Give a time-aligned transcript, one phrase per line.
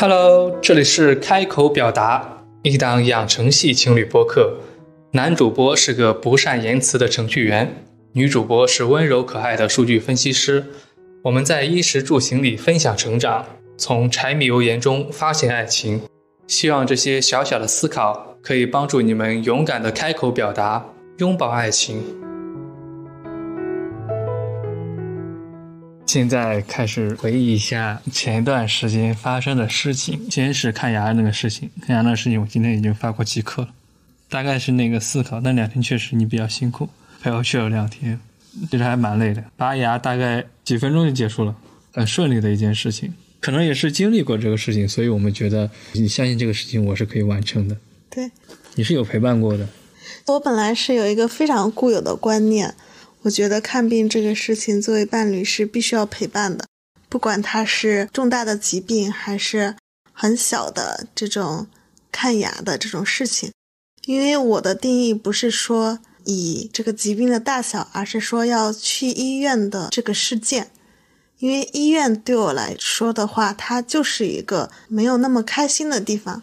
[0.00, 4.56] Hello，这里是开口表达一档养成系情侣播客。
[5.10, 7.84] 男主播是个不善言辞的程序员，
[8.14, 10.64] 女主播是温柔可爱的数据分析师。
[11.22, 13.44] 我们在衣食住行里分享成长，
[13.76, 16.00] 从柴米油盐中发现爱情。
[16.46, 20.82] 希望这些小小的思考可以帮助你们勇敢的开口表达，
[21.18, 22.02] 拥抱爱情。
[26.12, 30.28] 现在开始回忆一下前一段时间发生的事情。
[30.28, 33.68] 先是看牙那个事情，看牙那个事情，我今天已经发过几课了。
[34.28, 36.88] 大概是那个思考，那两天确实你比较辛苦，
[37.22, 38.18] 陪我去了两天，
[38.68, 39.44] 其实还蛮累的。
[39.56, 41.54] 拔牙大概几分钟就结束了，
[41.92, 43.14] 很顺利的一件事情。
[43.38, 47.76] 可能也是经历过这个事情，所以我们觉得你相信这个事情我是可以完成的。
[48.10, 48.28] 对，
[48.74, 49.68] 你是有陪伴过的。
[50.26, 52.74] 我本来是有一个非常固有的观念。
[53.22, 56.64] 我觉得看病这个事情，作为伴侣是必须要陪伴的，
[57.08, 59.76] 不管他是重大的疾病，还是
[60.12, 61.66] 很小的这种
[62.10, 63.52] 看牙的这种事情。
[64.06, 70.70] 因为我的定义不是说以这个疾病的大小，而是说要去医院的这个事件。
[71.38, 76.42] 因为医院对我来说的话，它就是一个没有那么开心的地方，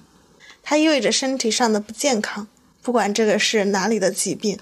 [0.61, 2.47] 它意味着身体上的不健康，
[2.81, 4.59] 不管这个是哪里的疾病。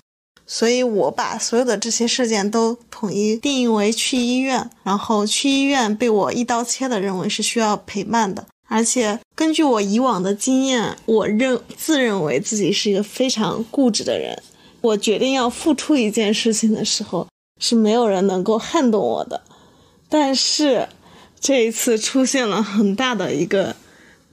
[0.48, 8.46] 所以，我把所有的这些事件都统一定义为去医院，然后去医院被我一刀切的认为是需要陪伴的。
[8.68, 14.40] 而且，根据我以往的经验，我认自认为自己是一个非常固执的人。
[14.82, 17.28] 我决定要付出一件事情的时候，
[17.60, 19.42] 是没有人能够撼动我的。
[20.08, 20.88] 但是，
[21.40, 23.76] 这一次出现了很大的一个，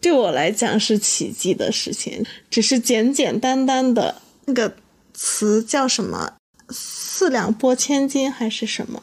[0.00, 4.76] 对我来讲是奇迹的事情，只是简简单单的那个。
[5.12, 6.32] 词叫什么？
[6.70, 9.02] 四两拨千斤还是什么？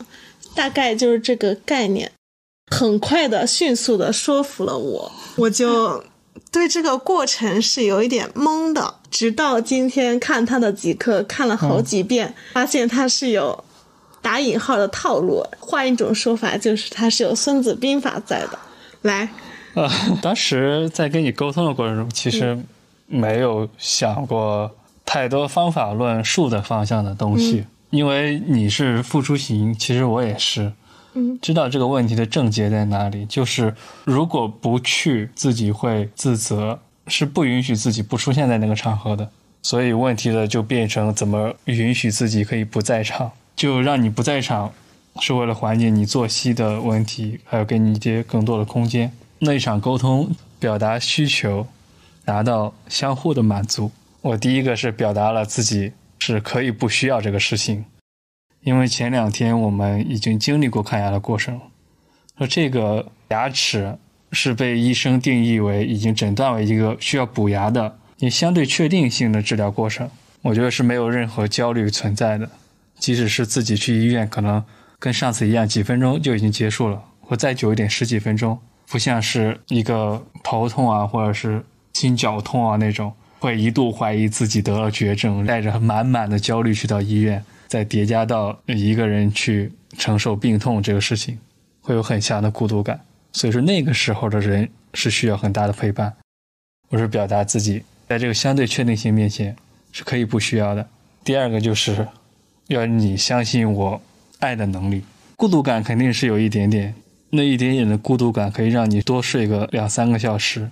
[0.56, 2.12] 大概就是这个概念。
[2.72, 6.04] 很快的、迅速的说服了我，我就
[6.52, 8.96] 对这个过程是有一点懵的。
[9.12, 13.64] 直到今天看他的几课，看了好几遍，发现他是有
[14.22, 15.44] 打引号的套路。
[15.60, 18.60] 换一种说法，就是他是有《孙子兵法》在的。
[19.02, 19.30] 来，
[19.74, 19.90] 呃，
[20.22, 22.58] 当时在跟你沟通的过程中，其实
[23.08, 24.70] 没有想过。
[25.12, 30.72] 太多方法论术的方向的东西，因为你是付出型，其实我也是，
[31.16, 36.78] 嗯，知道这个问题的症结在哪里，就是如果不去，自己会自责，
[37.08, 39.28] 是不允许自己不出现在那个场合的，
[39.64, 44.72] 所以问题的就变成怎么允许自己可以不在场，就让你不在场，
[45.20, 49.12] 是为了缓解你作息的问题，还有给你一些更多的空间。
[49.40, 51.66] 那一场沟通，表达需求，
[52.24, 53.90] 达到相互的满足。
[54.22, 57.86] 我第一个是表达了自己是可以不需要这个事情，
[58.62, 61.60] 因为前两天我们已经经历过看牙的过程，
[62.38, 63.98] 说这个牙齿
[64.34, 70.10] 是被医生定义为已经诊断为一个需要补牙的，也相对确定性的治疗过程，
[70.42, 72.50] 我觉得是没有任何焦虑存在的，
[72.98, 74.62] 即使是自己去医院，可能
[75.00, 78.60] 跟上次一样，几分钟就已经结束了，或再久一点十几分钟，
[78.90, 81.64] 不像是一个头痛啊，或者是
[81.94, 83.14] 心绞痛啊那种。
[83.40, 91.40] 会一度怀疑自己得了绝症，带着满满的焦虑去到医院，再叠加到一个人去承受病痛这个事情，
[91.82, 93.00] 会有很强的孤独感。
[93.32, 96.14] 所以说那个时候的人是需要很大的陪伴。
[96.90, 99.56] 我是表达自己在这个相对确定性面前
[99.92, 100.88] 是可以不需要的。
[101.24, 102.08] 第二个就是
[102.68, 104.02] 要你相信我
[104.40, 105.04] 爱的能力。
[105.36, 106.94] 孤独感肯定是有一点点，
[107.30, 110.70] 那一点点的孤独感可以让你多睡个两三个小时，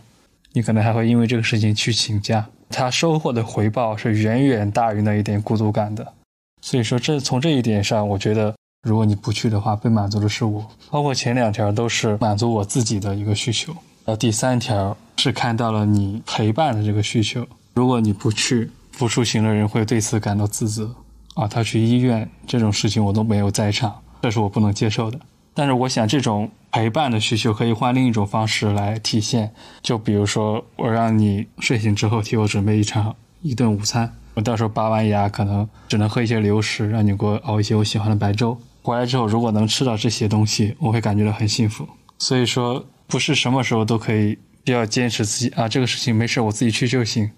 [0.53, 2.49] 你可能还会因为这个事情去请假。
[2.69, 6.13] 他收获的回报是远远大于那一点孤独感的，
[6.61, 10.65] 所以说这从这一点上，我觉得如果你不去的话，被满足的是我。
[10.91, 13.75] 包括前两条都是满足我自己的一个需求，
[14.05, 17.45] 呃，第三条是看到了你陪伴的这个需求。
[17.73, 20.93] 如果你不去，付出型的人会对此感到自责
[21.35, 21.47] 啊。
[21.47, 25.19] 他去医院这种事情我都没有在场，这是我不能接受的。
[25.57, 29.51] 但是我想，这种陪伴的需求可以换另一种方式来体现。
[29.81, 38.55] 就比如说，我让你睡醒之后替我准备一场一顿午餐，我到时候拔完牙可能只能喝一些流食，让你给我熬一些我喜欢的白粥。
[38.83, 41.89] 回来之后，如果能吃到这些东西，我会感觉到很幸福。
[42.19, 47.31] 所以说，不是什么时候都可以要坚持自己啊，这个事情没事，我自己去就行。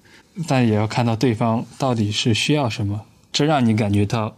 [0.46, 3.00] 但也要看到对方到底是需要什么，
[3.32, 4.36] 这让你感觉到，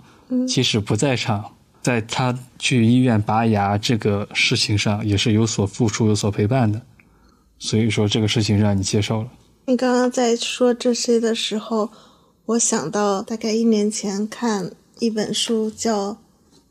[0.47, 1.53] 即使不在场。
[1.81, 6.81] 在他去医院拔牙这个事情上，也是有所付出、有所陪伴的，
[7.57, 9.29] 所以说这个事情让你接受了。
[9.65, 11.89] 你刚刚在说这些的时候，
[12.45, 16.11] 我想到大概一年前看一本书，叫《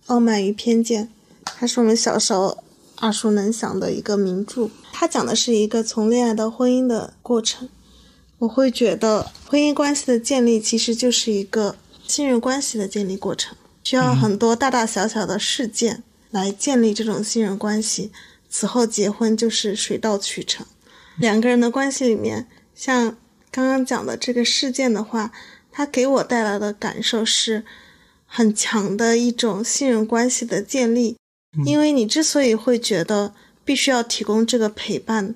[0.06, 1.04] 傲慢与偏见》，
[1.44, 2.62] 它是我们小时候
[2.98, 4.68] 耳熟能详的一个名著。
[4.92, 7.68] 它讲的是一个从恋爱到婚姻的过程。
[8.38, 11.76] 我会觉得婚姻关系的建立其实就是一个
[12.06, 18.10] 信任关系的建立过程，需要很多大大小小的事件来建立这种信任关系。
[18.48, 20.66] 此后结婚就是水到渠成。
[21.18, 23.16] 两个人的关系里面，像
[23.50, 25.32] 刚刚讲的这个事件的话，
[25.70, 27.64] 它给我带来的感受是
[28.26, 31.16] 很强的一种信任关系的建立。
[31.64, 33.34] 因为你之所以会觉得
[33.64, 35.34] 必须要提供这个陪伴。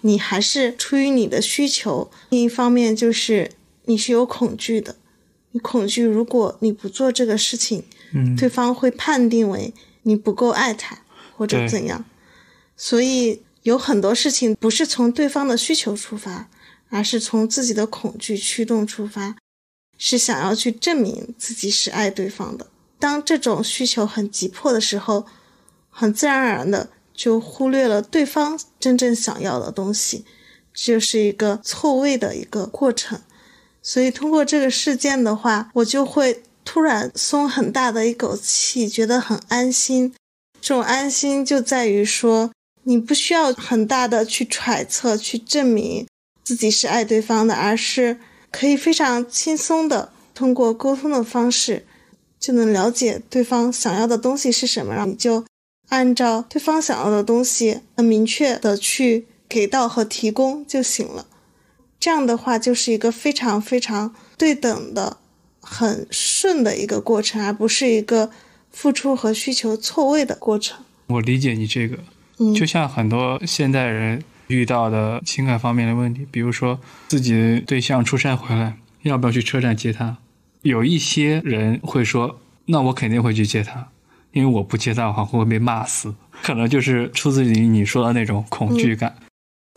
[0.00, 3.52] 你还是出于你的需求，另一方面就是
[3.84, 4.96] 你是有恐惧的，
[5.54, 9.72] 你恐惧如果你不做这个事情，嗯，对方会判定为
[10.02, 10.98] 你不够爱他
[11.36, 12.04] 或者怎样，
[12.76, 16.48] 所以有很多事情不是从对方的需求出发，
[16.88, 19.36] 而是从自己的恐惧驱动出发，
[19.96, 22.66] 是想要去证明自己是爱对方的。
[22.98, 25.24] 当这种需求很急迫的时候，
[25.88, 26.90] 很自然而然的。
[27.16, 30.24] 就忽略了对方真正想要的东西，
[30.74, 33.20] 就是一个错位的一个过程。
[33.84, 40.12] 所以通过这个事件的话，我就会突然松很大的一口气，觉得很安心。
[40.60, 42.50] 这种安心就在于说，
[42.82, 46.06] 你不需要很大的去揣测、去证明
[46.42, 48.18] 自己是爱对方的，而是
[48.50, 51.84] 可以非常轻松的通过沟通的方式，
[52.40, 55.44] 就能了解对方想要的东西是什么，然后你就。
[55.90, 61.26] 按照对方想要的东西，很明确的去给到和提供就行了。
[62.04, 65.16] 这样的话，就是一个非常非常对等的、
[65.62, 68.30] 很顺的一个过程，而不是一个
[68.70, 70.84] 付出和需求错位的过程。
[71.06, 71.96] 我理解你这个，
[72.40, 76.78] 嗯就像很多现代人遇到的情感方面的问题，比如说
[77.08, 80.18] 自己对象出差回来，要不要去车站接他？
[80.60, 83.88] 有一些人会说：“那我肯定会去接他。”
[84.32, 86.14] 因为我不接他的话，会被骂死？
[86.42, 89.16] 可能就是出自于你说的那种恐惧感。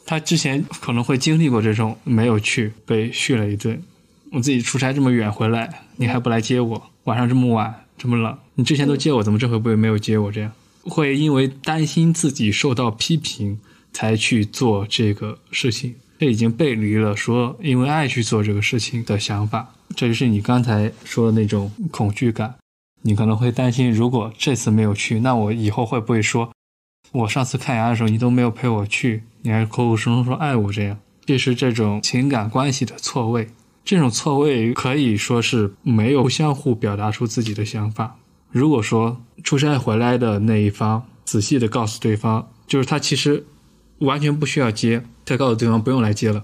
[0.07, 3.83] 他之前可能会经历过这种没有去被训了一顿。
[4.31, 6.89] 我自己出差这么远回来，你还不来接我？
[7.03, 10.31] 晚上这么晚，这么冷，你之前都接我，怎么这回不会没有接我？
[10.31, 10.51] 这样
[10.83, 13.59] 会因为担心自己受到批评
[13.91, 19.75] 才去做这个事情，这已经背离了说因为爱去做这个事情的想法。
[19.95, 22.55] 这就是你刚才说的那种恐惧感。
[23.01, 26.51] 你可能会担心，如果这次没有去，那我以后会不会说，
[27.11, 30.99] 我上次看牙的时候你都没有陪我去，你还口口声声说爱我这样？
[31.25, 33.47] 这是这种情感关系的错位，
[33.85, 38.17] 这种错位可以说是没有相互表达出自己的想法。
[38.51, 43.45] 如果说出差回来的那一方仔细的告诉对方，就是他其实
[43.99, 46.43] 完全不需要接，他告诉对方不用来接了，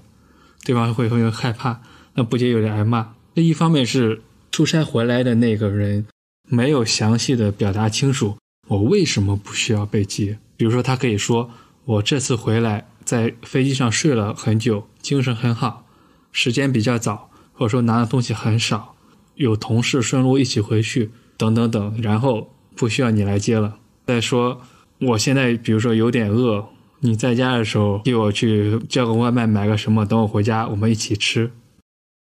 [0.63, 1.81] 对方会会害怕，
[2.13, 3.15] 那不接有点挨骂。
[3.35, 6.05] 这一方面是出差回来的那个人。
[6.47, 10.37] 没有详细的表达清楚我为什么不需要被接。
[10.55, 11.49] 比如说，他可以说
[11.83, 15.85] ：“我这次回来在飞机上睡了很久，精神很好，
[16.31, 18.95] 时间比较早，或者说拿的东西很少，
[19.35, 22.01] 有同事顺路一起回去，等等等。
[22.01, 23.75] 然后不需要你来接了。
[24.05, 24.61] 再说，
[24.99, 26.69] 我现在比如说有点饿，
[26.99, 31.51] 你在家的时候替我去叫个外卖，买个什么，等我回家我们一起吃。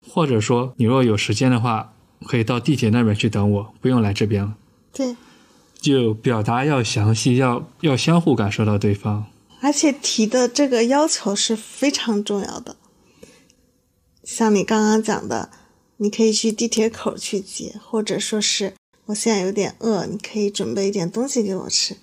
[0.08, 4.54] 或者说，你若有时间的话。”可以到地铁那边去等我，不用来这边了。
[4.94, 5.16] 对，
[5.80, 9.26] 就表达要详细，要要相互感受到对方。
[9.62, 12.76] 而且提的这个要求是非常重要的。
[14.24, 15.50] 像你刚刚讲的，
[15.98, 18.74] 你可以去地铁口去接，或者说是
[19.06, 21.96] 我现在有点饿，你可以准备一点东西给我吃，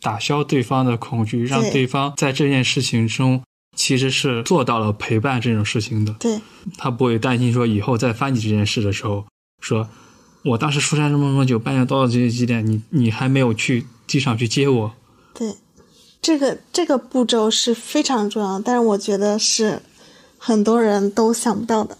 [0.00, 3.42] 打消对方的恐惧，让对方在这件事情中。
[3.76, 6.40] 其实是做到了陪伴这种事情的，对，
[6.78, 9.26] 他不会担心说以后再翻起这件事的时候，
[9.60, 9.88] 说，
[10.44, 14.94] 我当时出差这么这么久，半夜到了几几点，你你还没有去机场去接我，
[15.34, 15.54] 对，
[16.24, 19.82] 这个这个步骤是非常重要，但是我觉得是
[20.38, 21.98] 很多人都想不到的，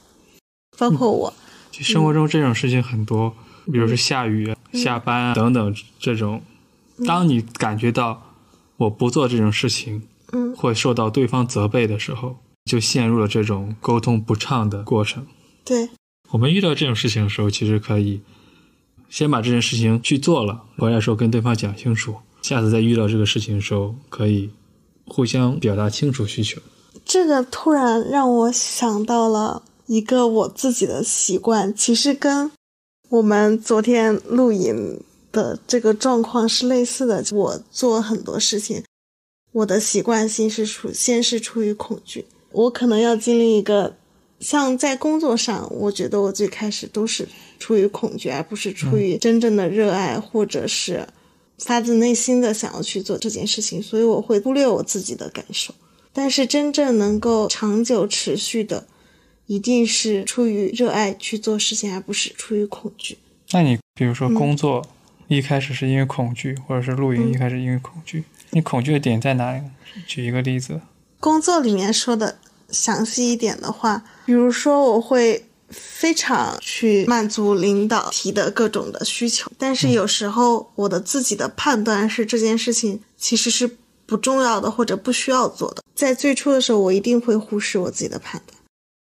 [0.78, 1.34] 包括我。
[1.72, 3.36] 生活中这种事情很多，
[3.70, 6.40] 比如说下雨、下班等等这种，
[7.06, 8.22] 当你感觉到
[8.78, 10.02] 我不做这种事情。
[10.32, 15.24] 嗯会受到对方责备的时候，就陷入了这种沟通不畅的过程。
[15.64, 15.90] 对，
[16.30, 18.20] 我们遇到这种事情的时候，其实可以
[19.08, 22.16] 先把这件事情去做了，回来时候跟对方讲清楚。
[22.44, 24.50] 下次再遇到这个事情的时候，可以
[25.06, 26.60] 互相表达清楚需求。
[27.02, 32.52] 这个突然让我想到了一个我自己的习惯，其实跟
[33.08, 35.00] 我们昨天露营
[35.32, 37.24] 的这个状况是类似的。
[37.32, 38.84] 我做很多事情。
[39.52, 43.96] 我的习惯性是出，先是出于恐惧，我可能要经历一个，
[44.40, 47.26] 像在工作上，我觉得我最开始都是
[47.58, 51.08] 出于恐惧，而不是出于真正的热爱，或者是
[51.58, 55.74] 发自内心的想要去做这件事情，所以我会忽略我自己的感受。
[56.12, 58.86] 但是真正能够长久持续的，
[59.46, 63.18] 一定是出于热爱去做事情，而不是出于恐惧。
[63.50, 64.86] 那你比如说工作，
[65.28, 69.62] 一开始是因为恐惧，或者是露营一开始因为恐惧，你恐惧的点在哪里？
[70.06, 70.80] 举一个例子。
[71.20, 72.38] 工作里面说的
[72.70, 75.44] 详细一点的话，比如说我会
[75.74, 83.76] 非常去满足领导提的各种的需求，但是有时候我的自己的判断是这件事情其实是。
[84.06, 88.54] 不重要的或者不需要做的，在最初的时候，我一定会忽视我自己的判断，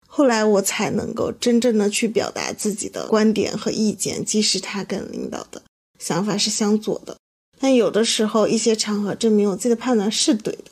[0.07, 5.63] 后来我才能够真正的去表达自己的观点和意见，即使他跟领导的
[5.99, 7.17] 想法是相左的。
[7.59, 10.65] 但有的时候，一些场合证明我自己的判断是对的，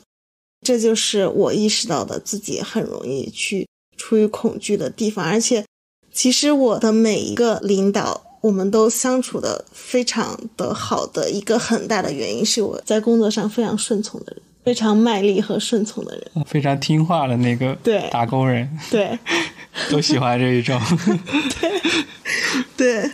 [0.63, 5.25] 这就是我意识到的自己很容易去出于恐惧的地方。
[5.25, 5.65] 而且，
[6.19, 8.25] 其实我的每一个领导。
[8.41, 19.19] 我们都相处的非常的好的一个很大的原因是我在工作上非常顺从的人，非常卖力和顺从的人，非常听话的那个对打工人，对，
[19.91, 20.79] 都喜欢这一种。
[21.59, 21.81] 对，
[22.77, 23.11] 对，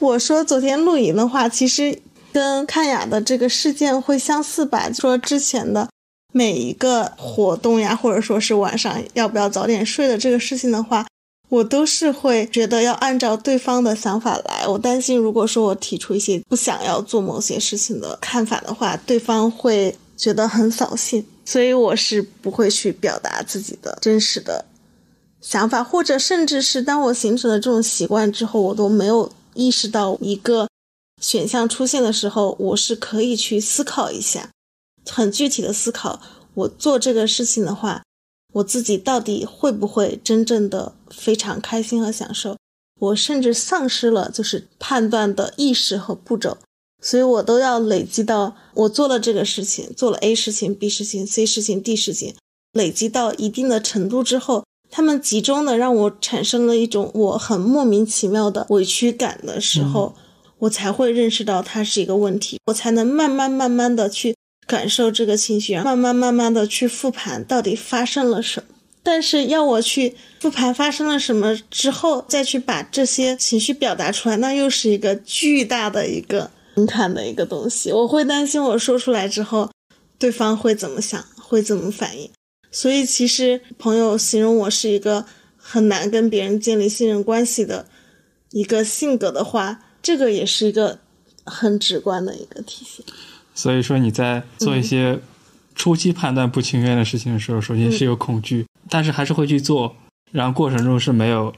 [0.00, 1.96] 我说昨天露营的话，其实
[2.32, 4.90] 跟看雅的这个事件会相似吧？
[4.92, 5.88] 说之前的
[6.32, 11.06] 每一个活动呀，或者说是晚上要不要早点睡的这个事情的话。
[11.48, 24.64] 我都是会觉得要按照对方的想法来，我担心如果说我提出一些不想要做某些事情的看法的话，对方会觉得很扫兴，所以我是不会去表达自己的真实的
[25.40, 30.68] 想法，或者甚至是当我形成了这种习惯之后，我都没有意识到一个
[31.22, 34.50] 选项出现的时候，我是可以去思考一下，
[35.08, 36.20] 很具体的思考，
[36.54, 38.02] 我做这个事情的话。
[38.56, 42.56] 我自己到底会不会真正的非常开心和享受？
[42.98, 46.56] 我甚至丧失了就是判断的意识和步骤，
[47.02, 52.34] 所以我都要累积到我做了这个事情，做了 A 事情、B 事情、C 事情、D 事情，
[52.72, 60.14] 累积到一定的程度之后，他们集中的让我产生了一种我很莫名其妙的委屈感的时候，
[60.60, 64.34] 我才会认识到它是一个问题，我才能慢慢慢慢的去。
[64.66, 68.68] 感受这个情绪，慢慢慢慢的去复盘到底发生了什么。
[69.02, 77.92] 但是要我去复盘发生了什么之后，再去把这些情绪表达出来，那又是一个巨大的一个门槛的一个东西。
[77.92, 79.70] 我会担心我说出来之后，
[80.18, 82.28] 对方会怎么想，会怎么反应。
[82.72, 85.24] 所以其实朋友形容我是一个
[85.56, 87.86] 很难跟别人建立信任关系的
[88.50, 90.98] 一个性格的话，这个也是一个
[91.44, 93.06] 很直观的一个体现。
[93.56, 95.18] 所以说你在做一些
[95.74, 99.96] 初期判断不情愿的事情的时候，首先是有恐惧，但是还是会去做，
[100.30, 101.54] 然后过程中是没有，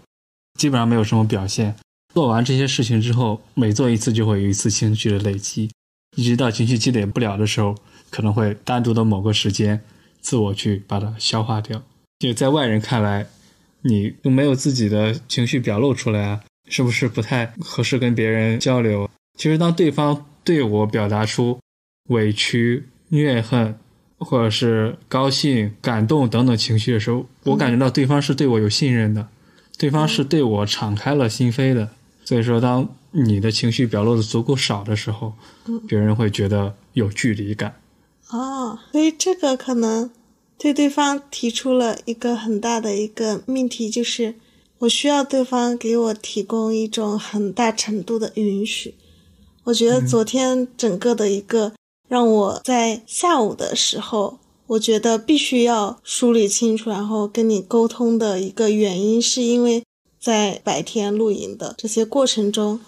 [0.59, 1.75] 基本上没有什么表现。
[2.15, 5.71] 做完这些事情之后，每做一次就会有一次情绪的累积，
[6.17, 7.75] 一直到情绪积累不了的时候，
[8.11, 9.81] 可能会单独的某个时间
[10.21, 11.83] 自我去把它消化掉。
[12.21, 13.27] 就在外人看来，
[13.83, 19.11] 你又没有自己的情绪表露出来啊，是不是不太合适跟别人交流？
[19.37, 21.59] 其实当对方对我表达出。
[22.09, 23.79] 委屈、怨恨，
[24.19, 29.29] 或者是高兴、感动等等情绪的时候，我感觉到对方是对我有信任的，
[29.79, 31.91] 对方是对我敞开了心扉的。
[32.25, 35.33] 所以说，当你的情绪表露的足够少的时候，
[35.87, 37.81] 别人会觉得有距离感。
[38.31, 40.11] 哦，所以这个可能
[40.59, 44.35] 对对方提出了一个很大的一个命题，就是
[44.81, 48.95] 我需要对方给我提供一种很大程度的允许。
[49.65, 51.73] 我觉得昨天整个的一个。
[52.09, 59.85] 让我在下午的时候，我觉得必须要梳理清楚，然后跟你沟通的一个原因，是因为
[60.19, 62.81] 在白天露营的这些过程中，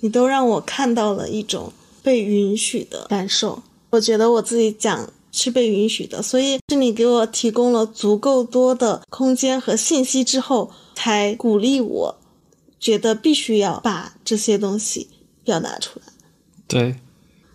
[0.00, 1.72] 你都让我看到了一种
[2.02, 3.62] 被允许的感受。
[3.90, 12.16] 我觉得我自己讲是被允许的，所以是你给我提供了足够多的空间和信息之后，才鼓励我，
[12.78, 15.08] 觉得必须要把这些东西
[15.42, 16.06] 表达出来。
[16.68, 16.94] 对。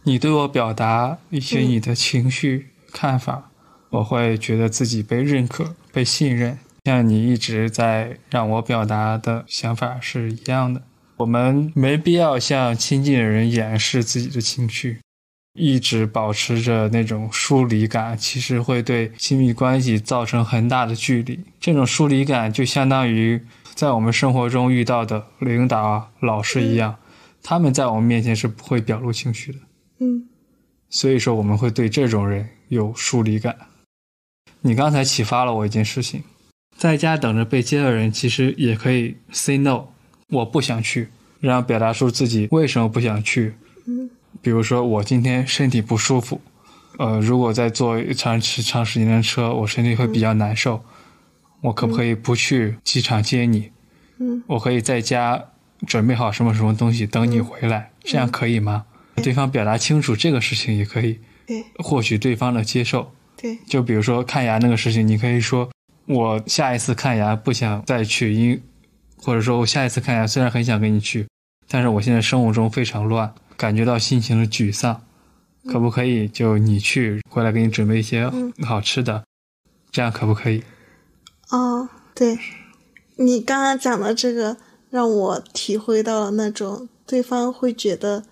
[0.08, 3.50] 你对我表达一些你的情绪看法，
[3.90, 10.84] 我会觉得自己被认可、被信任，像你一直在让我表达的想法是一样的。
[11.18, 15.00] 我们没必要向亲近的人掩饰自己的情绪，
[15.60, 21.40] 一直保持着那种疏离感，其实会对亲密关系造成很大的距离。
[21.60, 23.42] 这种疏离感就相当于
[23.74, 26.96] 在我们生活中遇到的领导、老师一样，
[27.42, 29.58] 他们在我们面前是不会表露情绪的。
[30.00, 30.28] 嗯，
[30.90, 33.56] 所以说我们会对这种人有疏离感。
[34.62, 36.24] 你刚才启发了我一件事情，
[36.76, 39.86] 在家等着被接的人，其实也可以 say no，
[40.30, 41.10] 我不想去，
[41.40, 43.54] 然后表达出自己为什么不想去，
[43.86, 44.10] 嗯，
[44.42, 46.42] 比如说我今天身体不舒服，
[46.98, 50.84] 呃，如果在坐长时长时间的车，我身体会比较难受，
[51.62, 53.72] 我可不可以不去机场接你？
[54.18, 55.52] 嗯，我可以在家
[55.86, 58.86] 准备好什么什么东西等你回来，这样可以吗？
[59.24, 61.64] 对方表达清楚这个事情也可以对。
[61.78, 63.12] 获取对方的接受。
[63.38, 63.58] 对。
[63.68, 65.70] 就比如说看牙那个事情，你可以说
[66.06, 68.62] 我下一次看牙不想再去，因
[69.18, 71.28] 或者说我下一次看牙虽然很想跟你去，
[71.68, 75.02] 但是我现在生活中非常乱，感觉到心情的沮丧，
[75.68, 78.30] 可不可以就你去回来给你准备一些
[78.64, 79.24] 好吃的，
[79.92, 80.64] 这样可不可以？
[81.50, 82.38] 哦，对，
[83.16, 84.58] 你刚刚讲的这个
[84.90, 88.24] 让我体会到了那种对方会觉得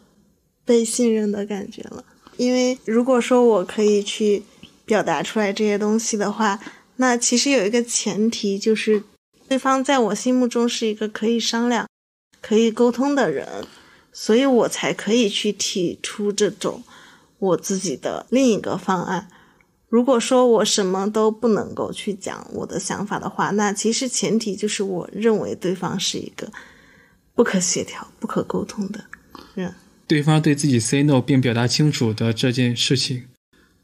[0.66, 2.04] 被信任的感觉了。
[2.38, 4.44] 因为如果说我可以去
[4.86, 6.60] 表达出来这些东西的话，
[6.96, 9.04] 那其实有一个前提就是
[9.48, 11.88] 对方在我心目中是一个可以商量、
[12.42, 13.66] 可以沟通的人，
[14.12, 16.84] 所以我才可以去提出这种
[17.40, 19.28] 我自己的另一个方案。
[19.90, 26.52] 如果说我什么都不能够去讲我的想法的话，那其实前提就是我认为对方是一个
[27.36, 29.04] 不可协调、不可沟通的
[29.54, 29.74] 人。
[30.08, 33.24] 对方对自己 say no 并表达清楚的这件事情，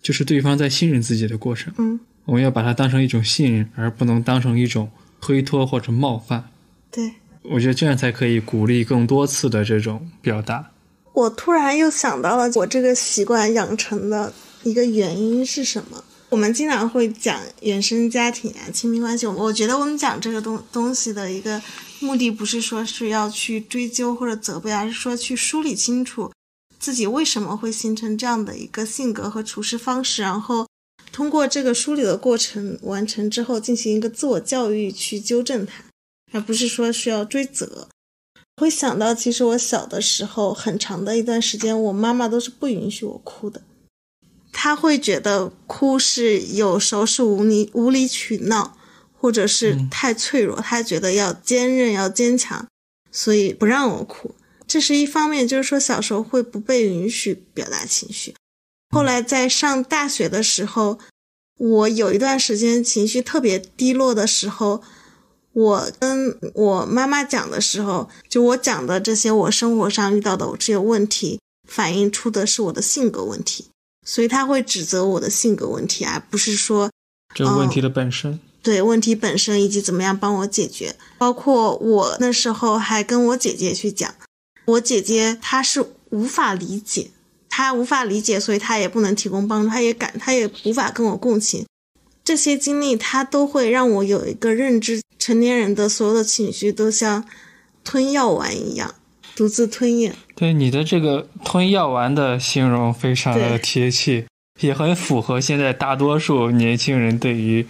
[0.02, 1.74] 就是对方在信任自己的过程。
[1.78, 4.90] 嗯，我们要把它当成一种信任，而不能当成一种
[5.22, 6.50] 推脱或者冒犯。
[6.92, 7.14] 对。
[7.44, 10.72] 我觉得这样才可以鼓励更多次的这种表达。
[11.14, 14.32] 我突然又想到了我这个习惯养成的
[14.64, 16.04] 一个原因是什么？
[16.28, 19.26] 我们经常会讲原生家庭啊、亲密关系。
[19.26, 21.60] 我觉得我们讲这个东东西的一个
[22.00, 26.32] 目的，不是说是要去追究或者责备，而是说去梳理清楚
[26.80, 30.68] 自己为什么会形成这样的一个性格和处事方式，然后
[31.12, 35.84] 通过这个梳理的过程完成之后，进行一个自我教育去纠正它，
[36.32, 37.90] 而不是说需要追责。
[38.62, 43.62] 会想到，其实我小的时候很长的一段时间，我妈妈都是不允许我哭的。
[44.52, 48.78] 她会觉得哭是有时候是无理无理取闹，
[49.20, 52.66] 或者是太脆弱，他觉得要坚韧要坚强，
[53.12, 54.34] 所以不让我哭。
[54.66, 58.34] 这是一方面，就是说小时候会不被允许表达情绪。
[58.90, 60.98] 后来在上大学的时候，
[61.58, 64.82] 我有一段时间情绪特别低落的时候。
[65.52, 73.66] 我跟我妈妈讲的时候，就我讲的这些我生活上遇到的这些问题，反映出的是我的性格问题，
[74.06, 76.92] 所以他会指责我的性格问题，而不是说
[77.34, 78.40] 这个问题的本身。
[78.62, 80.96] 对问题本身以及怎么样帮我解决。
[81.18, 84.14] 包括我那时候还跟我姐姐去讲，
[84.66, 87.12] 我姐姐她是无法理解，
[87.50, 91.66] 她无法理解，所以她也不能提供帮助，她也感，她也无法跟我共情。
[92.24, 97.26] 这些经历，它都会让我有一个认知：成年人的所有的情绪都像
[97.84, 98.94] 吞药丸一样，
[99.36, 100.16] 独自吞咽。
[100.36, 104.26] 对你的这个吞药丸的形容非常的贴切，
[104.62, 107.66] 也很符合现在大多数年轻人对于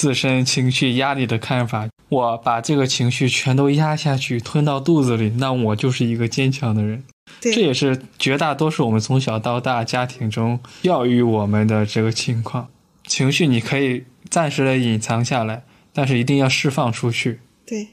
[0.00, 1.86] 自身情绪压力的看法。
[2.08, 7.04] 我把这个情绪全都压下去，吞到肚子里，那我就是一个坚强的人。
[7.38, 12.68] 这也是绝大多数我们从小到大家庭中教育我们的这个情况。
[13.04, 17.40] 情绪你可以暂时的隐藏下来，但是一定要释放出去。
[17.66, 17.88] 对，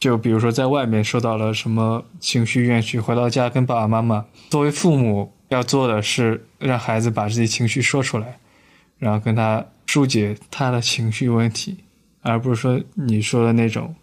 [0.00, 8.38] 就比如说在外面受到了什么情绪怨气，回到家跟爸爸妈妈，作为父母要做的是让孩子把自己情绪说出来，
[9.04, 11.76] 然后跟他疏解他的情绪问题，
[12.22, 13.94] 而不是说你说的那种，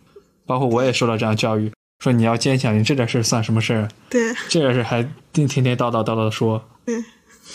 [0.46, 1.72] 包括我也受到这样教育，
[2.04, 3.90] 说你要坚强，你这点事算什么事儿？
[4.12, 5.02] 对，这点事还
[5.34, 6.96] 天天叨叨叨叨的说，对，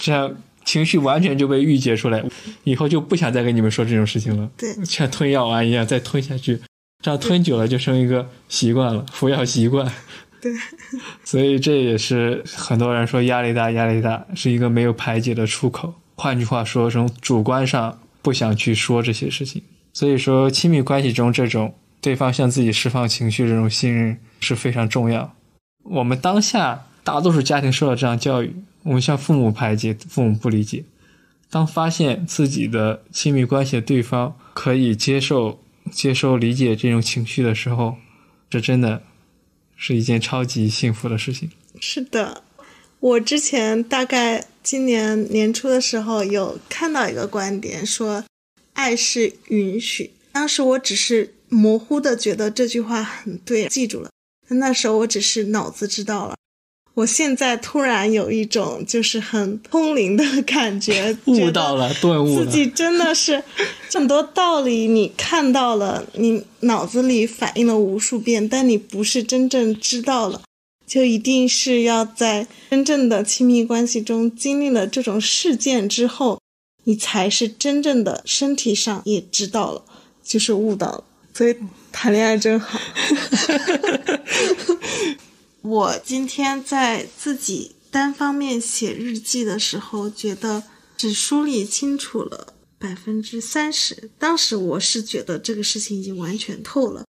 [0.00, 0.34] 这样。
[0.64, 2.24] 情绪完全就被郁结出来，
[2.64, 4.50] 以后就不想再跟你们说这种事情了。
[4.56, 6.60] 对，像吞药丸一样再吞下去，
[7.00, 9.88] 这样吞久了就成一个习惯了，服药习惯。
[10.40, 10.52] 对，
[11.22, 15.94] 所以这也是很多人说压力大，压力大是一个没有排解的出口。
[16.16, 19.62] 换句话说，从主观上不想去说这些事情。
[19.92, 25.34] 所以说，亲密关系中这种对方向自己释放情绪这种信任是非常重要。
[25.84, 28.54] 我们当下大多数家庭受到这样教育。
[28.82, 30.84] 我们向父母排解，父母不理解。
[31.50, 37.96] 当发现自己的亲密关系的对方可以接受、接受、理解这种情绪的时候，
[38.48, 39.02] 这真的
[39.76, 41.50] 是一件超级幸福的事情。
[41.80, 42.42] 是的，
[43.00, 48.24] 我之前大概今年年初的时候有看到一个观点，说
[48.72, 50.10] 爱是允许。
[50.32, 54.10] 当时我只是模糊的觉得这句话很对，记住了。
[54.48, 56.34] 那时候我只是脑子知道了。
[56.94, 63.44] 我现在突然有一种就是很通灵的感觉， 悟到了，顿悟了，自己真的是
[63.92, 70.42] 很多道理你看到了，你脑子里反应了无数遍，但你不是真正知道了。
[70.86, 76.40] 就一定是要在真正的亲密关系中经历了这种事件之后，
[76.84, 79.84] 你才是真正的身体上也知道了，
[80.22, 81.04] 就是悟到了。
[81.34, 81.54] 所以
[81.90, 82.80] 谈恋爱真好。
[85.62, 90.62] 我今天在自己单方面写日记的时候，觉得
[90.96, 94.08] 只梳理清楚了百分之三十。
[94.18, 97.04] 当时我是觉得这个事情已经完全透了，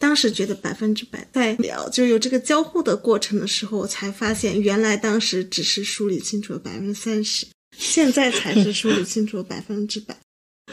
[0.00, 1.24] 当时觉得百分之百。
[1.32, 10.16] 在聊就有这个交互的过程的时候，我才发现原来当时只是梳理清楚了百分之三十，现在才是梳理清楚了百分之百。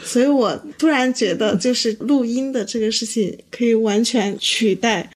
[0.02, 5.10] 所以我突然觉得，就是录音的这个事情可以完全取代。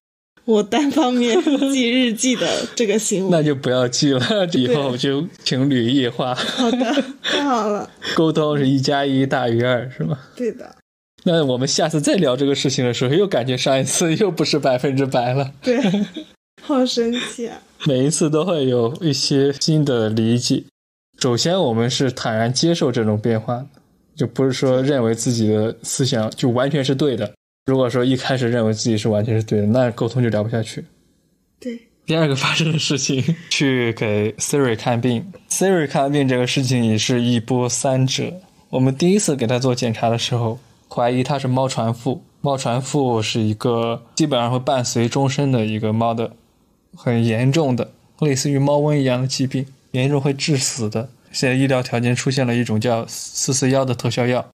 [0.44, 1.40] 我单方面
[1.72, 4.20] 记日记的这个行为， 那就不要记了，
[4.54, 6.34] 以后就情侣异化。
[6.34, 7.88] 好的，太好了。
[8.16, 10.18] 沟通是一加一大于二，是吗？
[10.34, 10.76] 对的。
[11.24, 15.52] 那我们下次再聊这个事情的时候，又感觉上一次又不是百分之百了。
[15.62, 15.80] 对，
[16.60, 17.56] 好神奇啊！
[17.86, 20.64] 每一次都会有一些新的理解。
[21.20, 23.64] 首先，我们是坦然接受这种变化，
[24.16, 27.32] 就不是说认为自己的思想就完全是对的。
[27.66, 30.84] 如果说一开始认为自己是完全是对的，那沟通就聊不下去。
[31.60, 35.32] 对，第二个发生的事情，去给 Siri 看病。
[35.48, 38.32] Siri 看病这个事情也是一波三折。
[38.70, 40.58] 我们第一次给他做检查的时候，
[40.94, 42.22] 怀疑它是猫传腹。
[42.40, 46.32] 猫传腹是一个基本上会伴随终身的一个猫的
[46.96, 51.08] 很严重的，类似于猫瘟一样的疾病，严重会致死的。
[51.30, 54.44] 现在医疗条件出现了一种叫四四幺的特效药，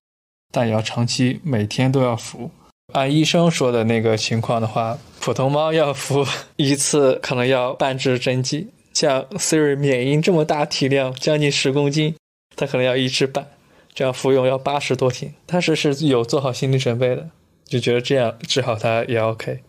[0.53, 2.51] 但也要长期每天都要服。
[2.93, 6.25] 按医生说的那个情况的话，普通猫要服
[6.57, 12.15] 一次可能要半支针剂，像 Siri 缅因这么大体量，将近十公斤，
[12.55, 13.47] 它可能要一支半，
[13.95, 15.35] 这样服用要八十多天。
[15.47, 17.31] 当时是有做好心理准备的，
[17.65, 19.61] 就觉得这样治好它也 OK。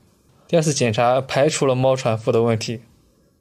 [0.48, 2.82] 第二次检查排除了猫传腹的问题，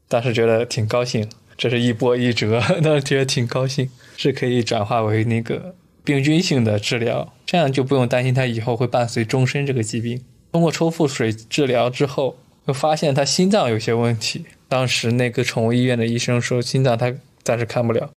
[0.09, 5.75] 当时觉得挺高兴，这是一波一折，当时觉得挺高兴，是可以转化为那个。
[6.05, 10.25] 病菌性的治疗，这样就不用担心它以后会伴随终身这个疾病。
[10.53, 14.47] 通过抽腹水治疗之后，又发现它心脏有些问题。
[14.71, 17.13] 当时那个宠物医院的医生说，心脏它
[17.43, 18.11] 暂时看不了，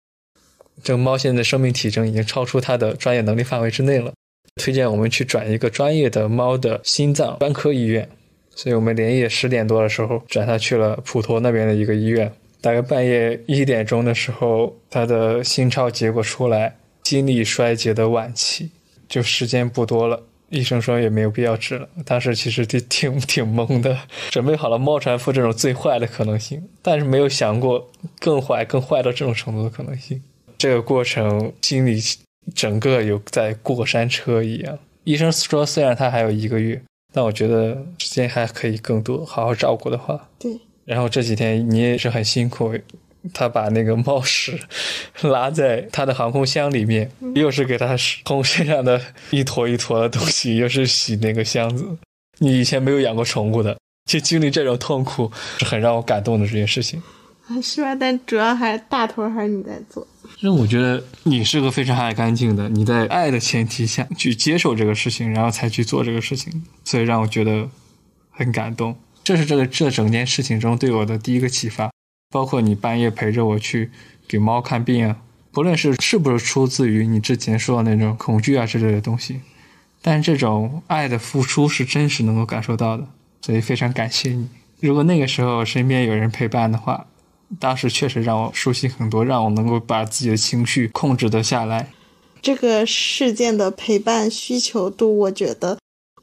[0.83, 4.13] 这个猫现在的生命体征已经超出它的专业能力范围之内了，
[4.55, 8.07] 推荐我们去转一个专业的猫的心脏专科医院。
[8.55, 12.31] 所以我们连夜十点多的时候转它去了普陀那边的一个医院。
[12.61, 16.75] 大概半夜一点钟的时候，它的心超结果出来。
[17.05, 18.69] 心力衰竭的晚期，
[19.07, 20.21] 就时间不多了。
[20.49, 21.89] 医生说也没有必要治了。
[22.05, 23.97] 当时其实挺挺挺懵的，
[24.29, 27.89] 准备好了猫传腹这种最坏的可能性，但是没有想过
[28.19, 30.21] 更坏、更坏到这种程度的可能性。
[30.59, 31.99] 这个过程心里
[32.53, 34.77] 整个有在过山车一样。
[35.05, 36.79] 医生说虽然他还有一个月，
[37.11, 40.29] 但我觉得时间还可以更多，好好照顾的话。
[40.37, 40.55] 对。
[40.85, 42.71] 然后这几天你也是很辛苦。
[43.33, 44.57] 他把那个猫屎
[45.23, 48.99] 拉在他的航空箱里面，又是给他冲身上的
[49.31, 51.85] 一坨一坨的东西，又是洗那个箱子。
[52.37, 53.77] 你以前没有养过宠物的，
[54.09, 57.03] 去经历这种痛苦，是很让我感动的这件事情。
[57.61, 57.95] 是吧？
[57.95, 60.05] 但主要还是大头还是你在做。
[60.41, 67.67] 因为我觉得你是个非常爱干净的，你在爱的前提下去接受这个事情，然后才去做这个事情，所以让我觉得
[68.29, 68.95] 很感动。
[69.23, 71.89] 这是这个这整件事情中对我的第一个启发。
[72.31, 73.89] 包括你半夜陪着我去
[74.27, 75.17] 给猫看病啊，
[75.51, 79.41] 不论是是不是出自于你之前说的那种恐惧啊之类的东西，
[80.03, 83.07] 但这种爱的付出是真实能够感受到的，
[83.41, 84.47] 所以非常感谢你。
[84.79, 87.07] 如果那个时候身边有人陪伴的话，
[87.57, 91.91] 当时确实让我舒心很多，让我能够把自己的情绪控制得下来。
[92.41, 95.77] 这个事件的陪伴需求度，我觉得。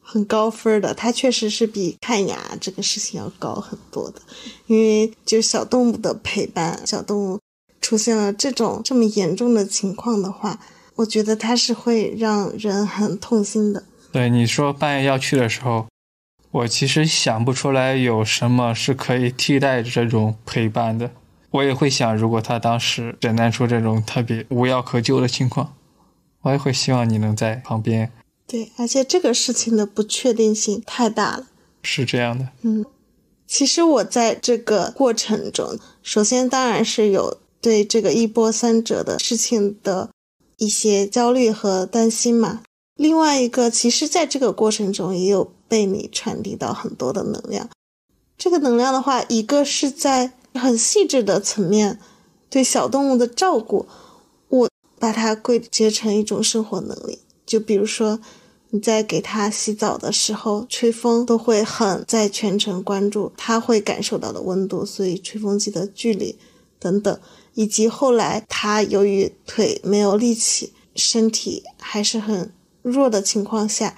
[0.08, 4.22] 很高分的，它确实是比看牙这个事情要高很多的，
[4.68, 7.40] 因为就小动物的陪伴，小动物
[7.80, 10.60] 出现了这种这么严重的情况的话，
[10.94, 13.82] 我觉得它是会让人很痛心的。
[14.12, 15.88] 对你说半夜要去的时候，
[16.50, 21.10] 我其实想不出来有什么是可以替代这种陪伴的。
[21.50, 25.74] 我也会想，如果他当时诊断出这种特别无药可救的情况，
[26.42, 28.10] 我也会希望你能在旁边。
[28.46, 31.46] 对，而且这个事情的不确定性太大了。
[31.82, 32.84] 是这样的，嗯，
[33.46, 40.10] 其实我在这个过程中，首先当然是有对这个一波三折的事情的
[40.58, 42.62] 一些焦虑和担心嘛。
[42.96, 47.68] 另外一个，其实在这个过程中也有被你传递到很多的能量。
[48.38, 51.98] 这个能量的话，一个是在很细致的层面
[52.50, 53.86] 对小动物的照顾，
[54.48, 57.20] 我把它归结成一种生活能力。
[57.44, 58.20] 就比如说，
[58.70, 66.36] 你在给它洗澡的时候，吹风都会很在全程关注它会感受到的温度，所以吹风机的距离
[66.78, 67.18] 等等，
[67.54, 72.52] 以及后来它由于腿没有力气，身体还是很
[72.82, 73.96] 弱的情况下，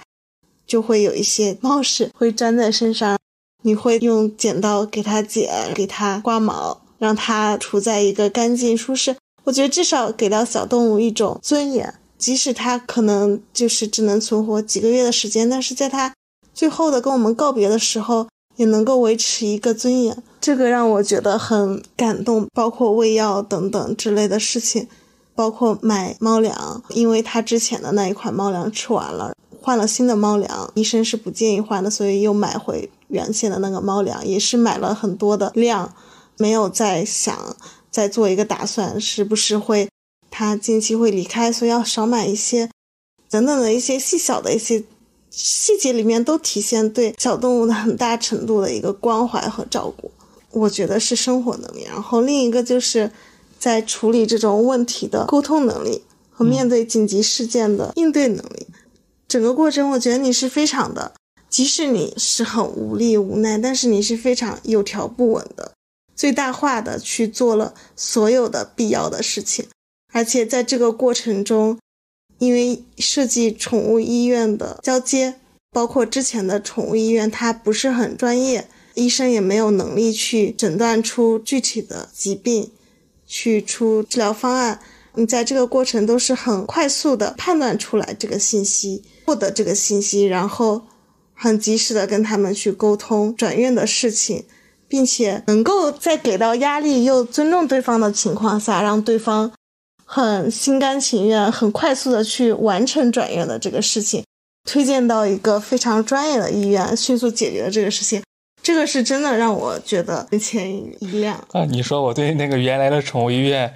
[0.69, 3.17] 就会有一些猫屎会粘在身上，
[3.63, 9.15] 你会用剪刀给它剪，给它刮毛，让它处在一个干净舒适。
[9.45, 11.95] 我觉得至少给到小动物一种尊严。
[12.19, 16.13] 即使它可能就是只能存活几个月的时间，但是在它
[16.53, 18.27] 最后的跟我们告别的时候，
[18.57, 22.45] 也能够维持一个尊严，这个让我觉得很感动。
[22.53, 24.89] 包括喂药等等之类的事情，
[25.33, 35.93] 包括买猫粮，因为它之前的那一款猫粮吃完了，换了新的猫粮，医生是不建议换的，所以又买回原先的那个猫粮，也是买了很多的量，
[36.37, 37.55] 没有再想
[37.91, 39.87] 再做一个打算，是不是会。
[40.31, 42.69] 他近期会离开，所以要少买一些，
[43.29, 44.83] 等等的一些细小的一些
[45.31, 50.11] 细节里面都体现对小动物的很大程度的一个关怀和照顾。
[50.51, 51.83] 我觉得是生活能力。
[51.83, 53.11] 然后另一个就是
[53.59, 58.67] 在处理这种问题的沟通能力和面对紧急事件的应对能力。
[59.29, 61.13] 整个过程我觉得你是非常的，
[61.49, 65.71] 即使你是很无力无奈，但是你是非常有条不紊的，
[66.15, 69.65] 最大化的去做了所有的必要的事情。
[70.11, 71.77] 而且在这个过程中，
[72.39, 75.35] 因为设计宠物医院的交接，
[75.71, 82.71] 包括之前的宠物医院，它不是很专业，医生也没有能力去诊断出具体的疾病，
[83.27, 84.79] 去出治疗方案。
[85.15, 90.81] 你在这个过程都是很快速的判断出来这个信息，获得这个信息，然后
[91.35, 94.45] 很及时的跟他们去沟通转院的事情，
[94.87, 99.51] 并且能够在给到压力又尊重对方的情况下，让对方。
[100.11, 104.23] 很心甘情愿、很快速的去完成转院的这个事情，
[104.67, 108.23] 推荐到一个非常专业的医院，迅速解决了这个事情，
[108.63, 110.67] 这个是真的让我觉得眼前
[110.99, 111.63] 一亮啊！
[111.65, 113.71] 你说我对那个原来的宠物医院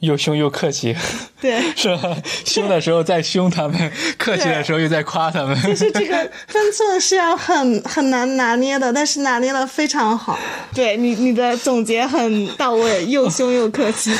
[0.00, 0.94] 又凶又客气，
[1.40, 2.16] 对， 是吧？
[2.44, 10.38] 凶的时候在凶他们，客气的时候又在夸他们，就是这个分寸是要很 很难拿捏的，但是拿捏的非常好。
[10.74, 14.10] 对你，你的总结很到位，又凶又客气。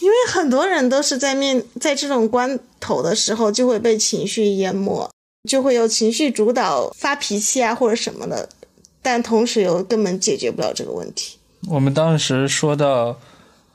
[0.00, 5.08] 因为很多人都是在面在这种关头的时候，就会被情绪淹没，
[5.48, 8.46] 就会有情绪主导发脾气啊或者什么的，
[9.00, 11.38] 但同时又根本解决不了这个问题。
[11.70, 13.18] 我们当时说到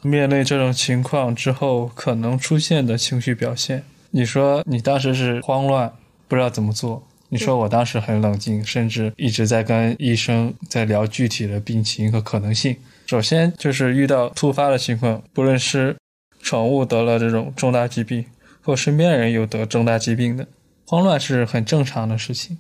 [0.02, 5.92] 面对这种情况之后可能出现的情绪表现，你说你当时是慌乱，
[6.28, 12.78] 不知道怎么做；你说我当时很冷静，甚至一直在跟医生在聊具体的病情和可能性。
[13.08, 15.98] 首先就是遇到突发的情况，不论是
[16.42, 18.26] 宠物得了这种重大疾病，
[18.62, 20.48] 或身边人有得重大疾病的，
[20.86, 22.58] 慌乱是很正常的事情。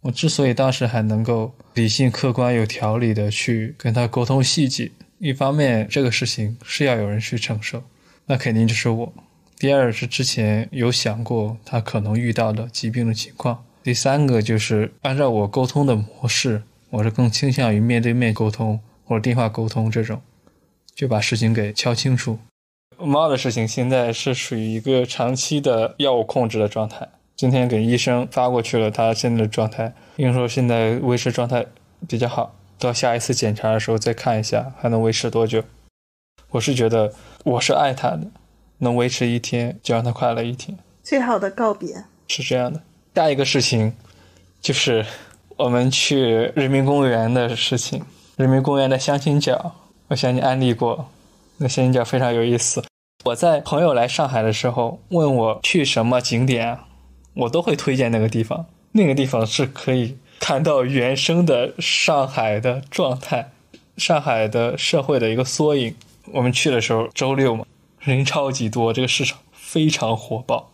[0.00, 7.82] 我之所以当时还能够理性、客观、有条理的去跟他沟通细节，一方面这个事情是要有人去承受，
[8.26, 9.12] 那肯定就是我；
[9.58, 20.22] 第二是之前有想过他可能遇到的疾病的情况；第三个就是按照我沟通的模式，我是更倾向于面对面沟通或者电话沟通这种，
[20.94, 22.38] 就把事情给敲清楚。
[23.00, 27.08] 猫的事情现在是属于一个长期的药物控制的状态。
[27.36, 31.64] 今天给医生发过去了，他现在的状态，医生说现在维持状态
[32.08, 35.64] 比较好，到下一次检查的时候再看一下还能维持多久。
[36.50, 37.12] 我是觉得
[37.44, 38.22] 我是爱他的，
[38.78, 40.78] 能维持一天就让他快乐一天。
[41.02, 42.82] 最好的告别是这样的。
[43.14, 43.92] 下一个事情
[44.60, 45.04] 就是
[45.56, 48.04] 我们去人民公园的事情。
[48.36, 49.74] 人民公园的相亲角，
[50.06, 51.10] 我向你安利过。
[51.56, 52.84] 那相亲角非常有意思。
[53.24, 56.78] 我在朋友来上海的时候问我去什么景点，
[57.34, 58.66] 我都会推荐那个地方。
[58.92, 63.50] 那个地方是可以看到原生的上海的状态，
[63.96, 65.94] 上海的社会的一个缩影。
[66.32, 67.64] 我们去的时候周六嘛，
[68.00, 70.70] 人超级多，这个市场非常火爆。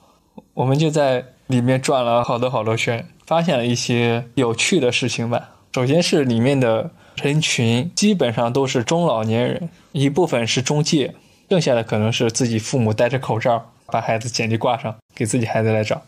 [0.52, 5.50] 我们就在里面转了好多好多圈，发现了一些有趣的事情吧。
[5.72, 9.68] 首先是里面的人群基本上都是中老年人。
[9.92, 11.14] 一部分是中介，
[11.48, 16.02] 剩下的可能是自己父母戴着口罩把孩子简历挂上，给自己孩子来找。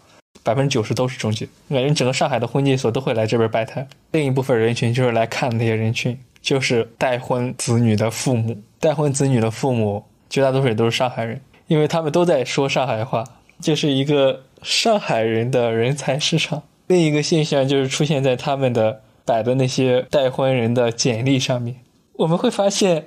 [0.46, 3.88] 百分之九十都是中介，感觉整个上海的婚介所都会来这边摆摊。
[4.12, 8.56] 另一部分人群就是来看那些人群，就是待婚子女的父母。
[8.78, 13.24] 待婚子女的父母绝大多数也都是上海人，因为他们都在说上海话，
[13.60, 16.62] 就是一个上海人的人才市场。
[16.86, 21.76] 另一个现象就是出现在他们的摆的那些待婚人的简历上面，
[22.12, 23.06] 我们会发现。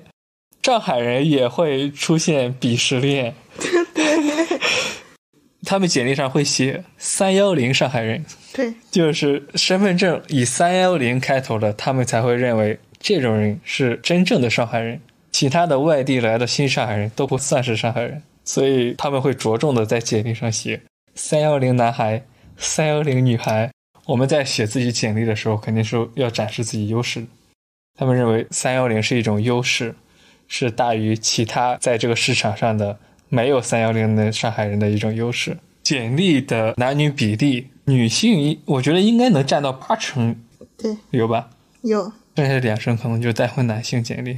[0.62, 3.34] 上海人也会出现鄙视链，
[5.66, 15.00] 他们简历上会写“三幺零上海人”，对，就是身份证以三幺零开头的，他们才会认为这种人是真正的上海人。
[15.32, 20.82] 其他的外地来的新上海人都不算是上海人，所以他们会着重的在简历上写
[21.14, 22.24] “三幺零男孩
[22.58, 23.72] ”“三幺零女孩”。
[24.08, 27.24] 我们在写自己简历的时候，肯定是要展示自己优势。
[27.98, 29.94] 他们认为三幺零是一种优势，
[30.48, 32.98] 是大于其他在这个市场上的
[33.30, 35.58] 没有三幺零的上海人的一种优势。
[35.82, 40.36] 简历的男女比例，女性我觉得应该能占到八成，
[40.78, 41.50] 对，有吧？
[41.82, 44.38] 有，剩下的两成可能就带回男性简历。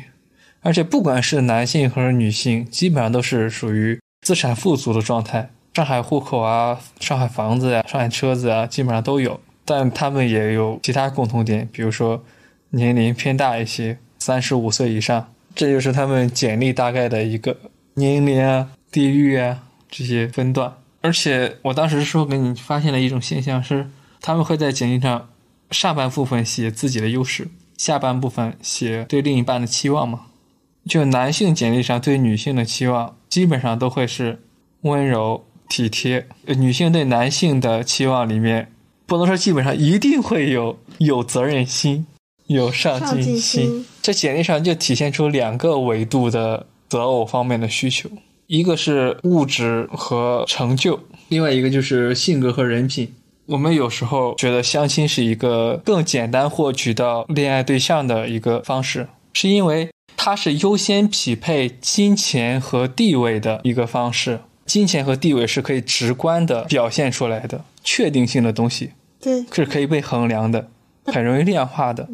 [0.62, 9.40] 而且不管是男性还是女性，基本上都是属于资产富足的状态，上海户口啊、上海房子呀、上海车子啊，基本上都有。
[9.66, 12.24] 但他们也有其他共同点，比如说
[12.70, 17.58] 年龄偏大一些，三十五岁以上，这就是他们简历大概的一个
[17.96, 20.74] 年龄啊、地域啊这些分段。
[21.02, 25.30] 而且我当时说给你发现了一种现象是，他们会在简历上
[25.72, 30.28] 上半部分写自己的优势，下半部分写对另一半的期望嘛。
[30.88, 34.42] 就男性简历上对女性的期望，基本上都会是
[34.82, 36.24] 温柔体贴；
[36.56, 38.72] 女性对男性的期望里面。
[39.06, 42.08] 不能说基本上一定会有有责任心、
[42.48, 48.10] 有上进心，这简历上就体现出两个维度的择偶方面的需求，
[48.52, 53.14] 一个是物质和成就，另外一个就是性格和人品。
[53.46, 68.92] 我们有时候觉得相亲是一个更简单获取到恋爱对象的一个方式，是因为它是优先匹配金钱和地位的一个方式，金钱和地位是可以直观的表现出来的确定性的东西。
[69.22, 70.68] 对，是可以被衡量的，
[71.06, 72.10] 很容易量化的，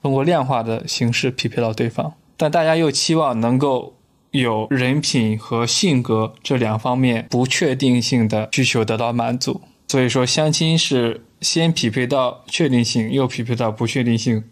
[0.00, 2.14] 通过量化的形式匹配到对方。
[2.36, 3.96] 但大家又期望能够
[4.32, 14.44] 有人品和性格这两方面不确定性的需求得到满足，所以说相亲是先匹配到确定性，又匹配到不确定性，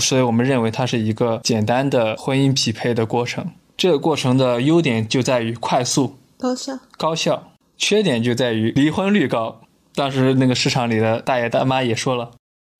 [0.00, 3.52] 所以我们认为它是一个简单的婚姻匹配的过程。
[3.76, 9.60] 这个过程的优点就在于快速、高效、高效，缺点就在于离婚率高。
[9.94, 12.30] 当时那个市场里的大爷大妈也说了，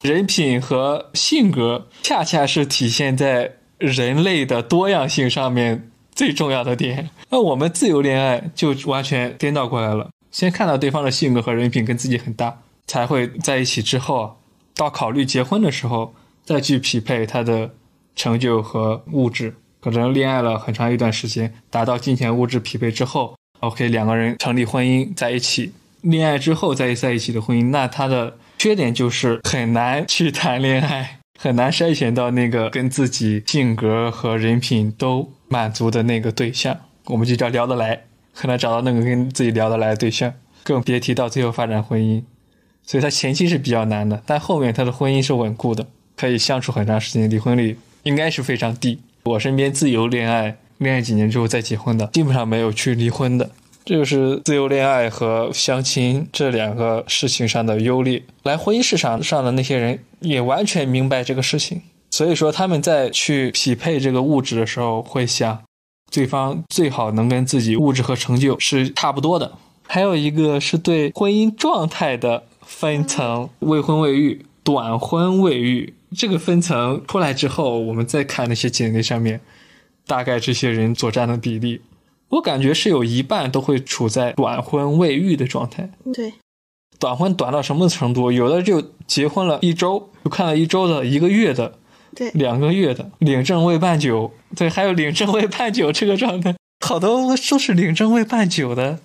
[0.03, 7.09] 人品和性格恰恰是体现在人类的多样性上面最重要的点。
[7.31, 14.39] 那我们自由恋爱就完全颠倒过来了，先看到对方的性格和人品跟自己很搭，才会在一起之后，
[14.75, 16.13] 到考虑结婚的时候
[16.45, 17.71] 再去匹配他的
[18.17, 19.55] 成就和物质。
[19.79, 25.73] 可能恋爱了很长一段时间，达到金钱物质匹配之后，OK，两个人成立婚姻在一起。
[26.01, 40.33] 恋爱之后再在一起的婚姻，那它的缺点就是很难去谈恋爱，很难筛选到那个跟自己性格和人品都满足的那个对象，我们就叫聊得来，很难找到那个跟自己聊得来的对象，
[40.65, 42.23] 更别提到最后发展婚姻。
[42.85, 49.01] 所以他前期是比较难的，但后面他的婚姻是稳固的，可以相处很长时间，离婚率应该是非常低。
[49.25, 53.51] 我身边自由恋爱，恋爱几年之后再结婚的，基本上没有去离婚的。
[53.85, 58.23] 这就是自由恋爱和相亲这两个事情上的优劣。
[58.43, 65.63] 来婚姻市场上的那些人也完全明白这个事情，所以说他们在去匹配这个物质的时候，会想
[66.11, 69.53] 对方最好能跟自己物质和成就是差不多的。
[69.87, 75.95] 还有一个是对婚姻状态的分层：未婚未育、短婚未育。
[76.17, 79.41] 这个分层出来之后，我们再看那些简历上面，
[80.07, 81.81] 大概这些人所占的比例。
[82.29, 85.91] 我感觉是有一半都会处在短婚未育的状态。
[86.13, 86.33] 对，
[86.99, 88.33] 短婚短到什么程度？
[88.33, 91.79] 有的就结婚了一周，就看了一周的、一个月的，
[92.15, 98.99] 对，两个月的，领证未办酒，对，还有领证未办酒这个状态， 好多都是领证未办酒的。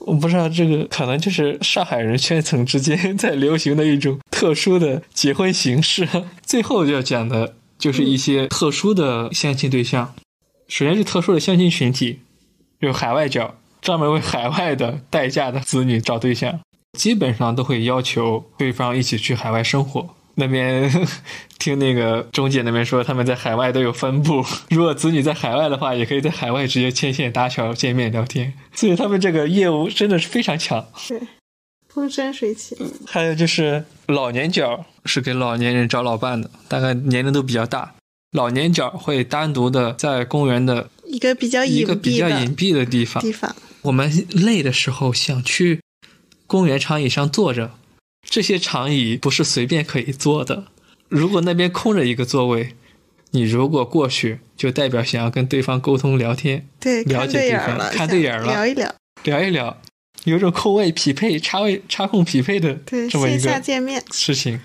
[0.00, 6.06] 我不知道这个可能就是上海人圈层之间在流行的一种特殊的结婚形式。
[6.44, 10.14] 最后要讲的就是一些特殊的相亲对象，
[10.68, 12.20] 首先是特殊的相亲群体。
[12.80, 16.60] 有海外教，专门为海外的待嫁的子女找对象，
[16.96, 20.14] 基本上都会要求对方一起去海外生活。
[20.38, 20.90] 那边
[21.58, 28.52] 听那个中介那边说，他们在海外都有分部，如果子女在海外的话，也可以在海外直接牵线搭桥见面聊天。
[28.74, 31.20] 所以他们这个业务真的是非常强，是
[31.88, 32.76] 风生水起。
[33.06, 37.94] 还有就是老年角是给老年人找老伴的，大概年龄都比较大，
[38.32, 40.90] 老年角会单独的在公园的。
[41.06, 43.22] 一个比较一个比较隐蔽的地方。
[43.22, 45.80] 地方，我们累的时候想去
[46.46, 47.72] 公园长椅上坐着，
[48.22, 50.66] 这些长椅不是随便可以坐的。
[51.08, 52.74] 如果那边空着一个座位，
[53.30, 58.94] 你如果过去，就代表想要跟对方沟通聊天，对，了解对方，看对眼了，聊一聊，
[59.24, 59.80] 聊一聊。
[60.24, 64.60] 有种空位匹配、插位、插空匹配的对，这么一个见面，事情。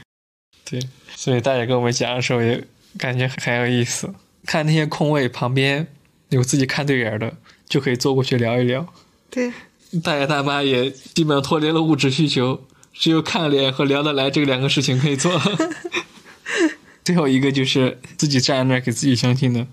[0.63, 0.79] 对，
[1.15, 2.63] 所以大家跟我们讲的时候也
[2.97, 4.11] 感觉很有意思。
[4.45, 5.85] 看那些空位旁边
[6.29, 7.37] 有自己看对眼的，
[7.69, 8.91] 就可以坐过去聊一聊。
[9.29, 9.51] 对，
[9.99, 12.61] 大爷大妈也基本上脱离了物质需求，
[12.93, 15.39] 只有看脸和聊得来这两个事情可以做。
[17.03, 19.67] 最后一个就是自己站在那给自己相亲的，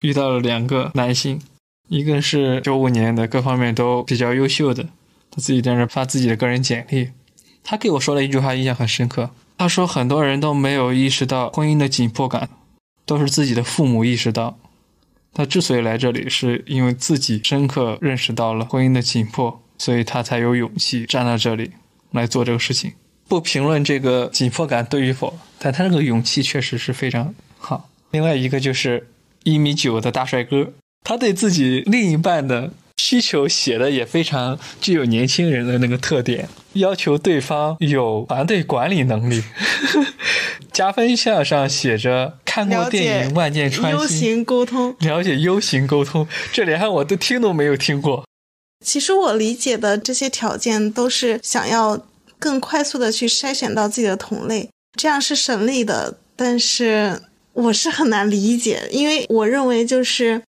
[0.00, 1.40] 遇到了两个男性，
[1.88, 4.84] 一个是九五年的，各方面都比较优秀的，
[5.30, 7.10] 他自己在那发自己的个人简历。
[7.62, 9.30] 他给我说了一句话，印象很深刻。
[9.58, 12.48] 他说很多人都没有意识到婚姻的紧迫感，
[13.04, 14.58] 都是自己的父母意识到。
[15.36, 21.72] 他之所以来这里，是因为自己深刻认识到了婚姻的紧迫，所以他才有勇气站在这里
[22.12, 22.94] 来做这个事情。
[23.28, 27.90] 不评论这个紧迫感对与否，但他这个勇气确实是非常好。
[28.12, 29.08] 另外一个就是
[29.44, 30.72] 一米九的大帅哥，
[31.04, 39.42] 他对自己另一半的需求写的也非常具有年轻人的那个特点，要求对方有团队管理能力。
[40.72, 44.94] 加分项上写着看过电影《万箭穿优心》，型沟通。
[45.00, 48.24] 了解 U 型沟通，这连我都听都没有听过。
[48.84, 52.06] 其实我理解的这些条件都是想要
[52.38, 54.68] 更快速的去筛选到自己的同类，
[54.98, 56.18] 这样是省力的。
[56.34, 57.22] 但是
[57.54, 60.42] 我是很难理解，因为我认为就是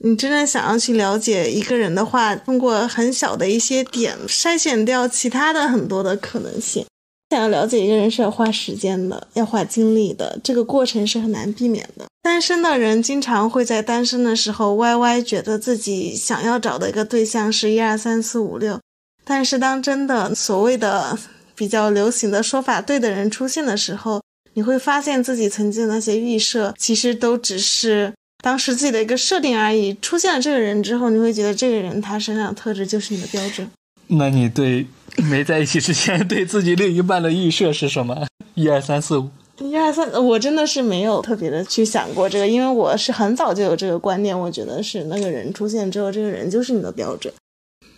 [0.00, 6.84] 你真正想要去了解一个人的话，通过很小的一些点筛选掉其他的很多的可能性。
[7.30, 12.06] 想要了解一个人是要花时间的，要花精力的，这个过程是很难避免的。
[12.22, 18.80] 单身的人经常会在单身的时候歪歪觉得自己想要找的一个对象是一二三四五六，
[19.24, 21.18] 但是当真的所谓的
[21.54, 24.22] 比较流行的说法对的人出现的时候，
[24.54, 28.12] 你会发现自己曾经的那些预设其实都只是
[28.42, 29.94] 当时自己的一个设定而已。
[30.00, 33.68] 出现了这个人之后，你会觉得这个人他身上的特质就是你的标准。
[34.08, 34.86] 那你对
[35.16, 38.26] 没在一起之前 对自己另一半的预设是什么？
[38.54, 39.28] 一二三四五，
[39.58, 47.32] 一二三，我真的是没有特别的去想过这个，因为我是很早就有这个观念，我觉得是那个人出现之后，这个人就是你的标准。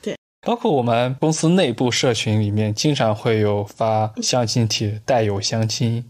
[0.00, 0.16] 对
[0.46, 6.04] 包括我们公司内部社群里面，经常会有发相亲帖，带有相亲。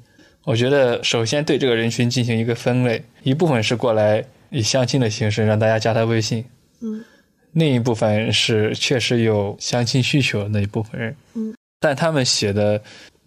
[0.45, 6.45] 我觉得首先对这个人群进行一个分类，一部分是过来以相亲的形式让大家加他微信，
[6.81, 7.03] 嗯
[7.53, 12.83] 另一部分是确实有相亲需求的那一部分人，嗯，但他们写的，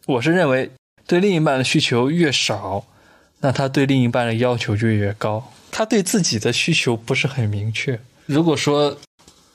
[0.06, 0.70] 我是认为
[1.08, 2.86] 对另一半的需求越少，
[3.40, 5.52] 那他对另一半的要求就越高。
[5.72, 7.98] 他对自己的需求不是很明确。
[8.26, 8.98] 如果说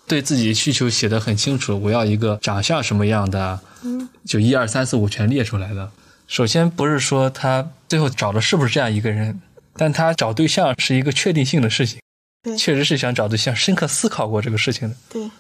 [0.07, 5.91] 对自己需求写的很清楚，我要一个长相什么样的，嗯就一二三四五全列出来的。
[6.33, 9.39] 首先不是说他最后找的是不是这样一个人，
[9.77, 12.01] 但他找对象是一个确定性的事情，
[12.43, 14.97] 对确实是想找对象，深刻思考过这个事情的。
[15.11, 15.31] 对，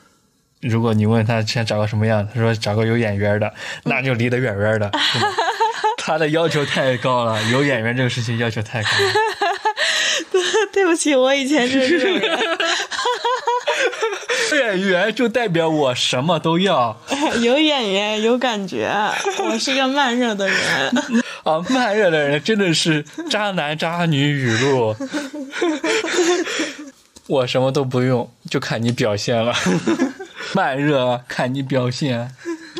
[0.60, 3.50] 如果你问他想找个什么样，他说找个有眼缘的，
[3.84, 4.92] 那就离得远远的。
[5.96, 9.12] 他的要求太高了，有眼缘这个事情要求太高了。
[10.74, 12.38] 对不起，我以前就是这种人。
[14.54, 17.00] 眼缘就代表我什么都要
[17.42, 18.90] 有演员，有感觉，
[19.44, 20.56] 我是个慢热的人。
[21.44, 21.58] 啊！
[21.70, 24.94] 慢热的人真的是渣男渣女语录。
[27.26, 29.52] 我什么都不用，就看你表现了。
[30.54, 32.30] 慢热看你表现，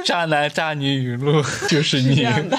[0.04, 2.14] 渣男渣女语录就是你。
[2.14, 2.56] 这样的，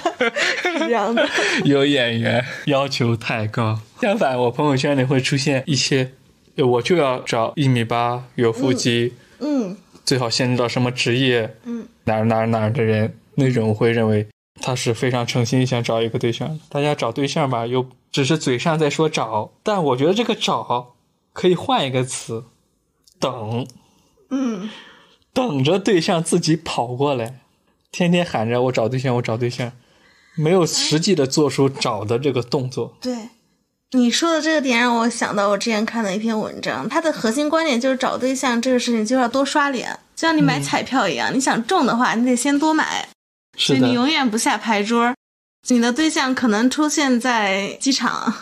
[0.62, 1.26] 是这样的。
[1.64, 3.80] 有演员，要求太高。
[4.02, 6.12] 相反，我朋友圈里会出现一些，
[6.58, 9.76] 我就要找一米八，有腹肌，嗯
[10.06, 14.28] 最好限制到什么职业，嗯，哪儿哪儿哪儿的人，那种我会认为
[14.62, 16.60] 他是非常诚心想找一个对象的。
[16.70, 20.96] 大家找对象吧，又只是嘴上在说找，但我觉得这个找
[21.32, 22.44] 可以换一个词，
[23.20, 23.66] 等，
[24.30, 24.70] 嗯，
[25.34, 27.40] 等着对象自己跑过来，
[27.92, 29.72] 天天喊着我找对象，我找对象，
[30.36, 32.96] 没有实际的做出找的这个动作。
[33.02, 33.16] 对。
[33.94, 43.08] 你说的这个点让我想到我之前看的一篇文章，它的核心观点就是找对象这个事情就要多刷脸，就像你买彩票一样，你想中的话，你得先多买，
[43.58, 45.14] 是的就你，永远不下牌桌。
[45.70, 48.34] 你的对象可能出现在机场，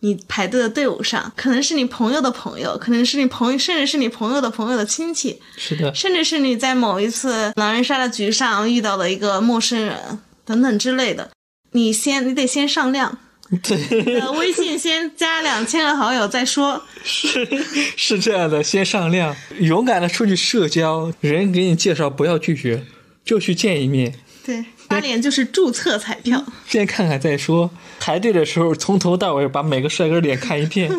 [0.00, 11.30] 你排队的队伍上，可能是你朋友的朋友，可能是你朋友，甚至是你朋友的朋友的亲戚，是的，甚至是你在某一次狼人杀的局上遇到了一个陌生人，等等之类的。
[11.72, 13.18] 你先，你得先上量，对，
[14.20, 16.82] 呃，微信先加两千个好友再说。
[17.02, 17.44] 是
[17.96, 22.84] 是这样的，先上量，勇敢的出去社交，人给你介绍不要拒绝，
[23.24, 26.44] 就去见一面，对，刷脸就是注册彩票。
[26.68, 27.70] 先看看再说。
[27.98, 30.90] 排队的时候从头到尾把每个帅哥脸看一遍，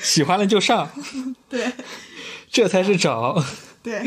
[0.00, 0.90] 喜欢了就上，
[1.48, 1.70] 对，
[2.50, 3.44] 这才是找。
[3.80, 4.00] 对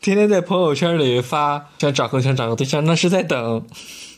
[0.00, 3.66] 天天在朋友圈里发想找个想找个对象，那是在等。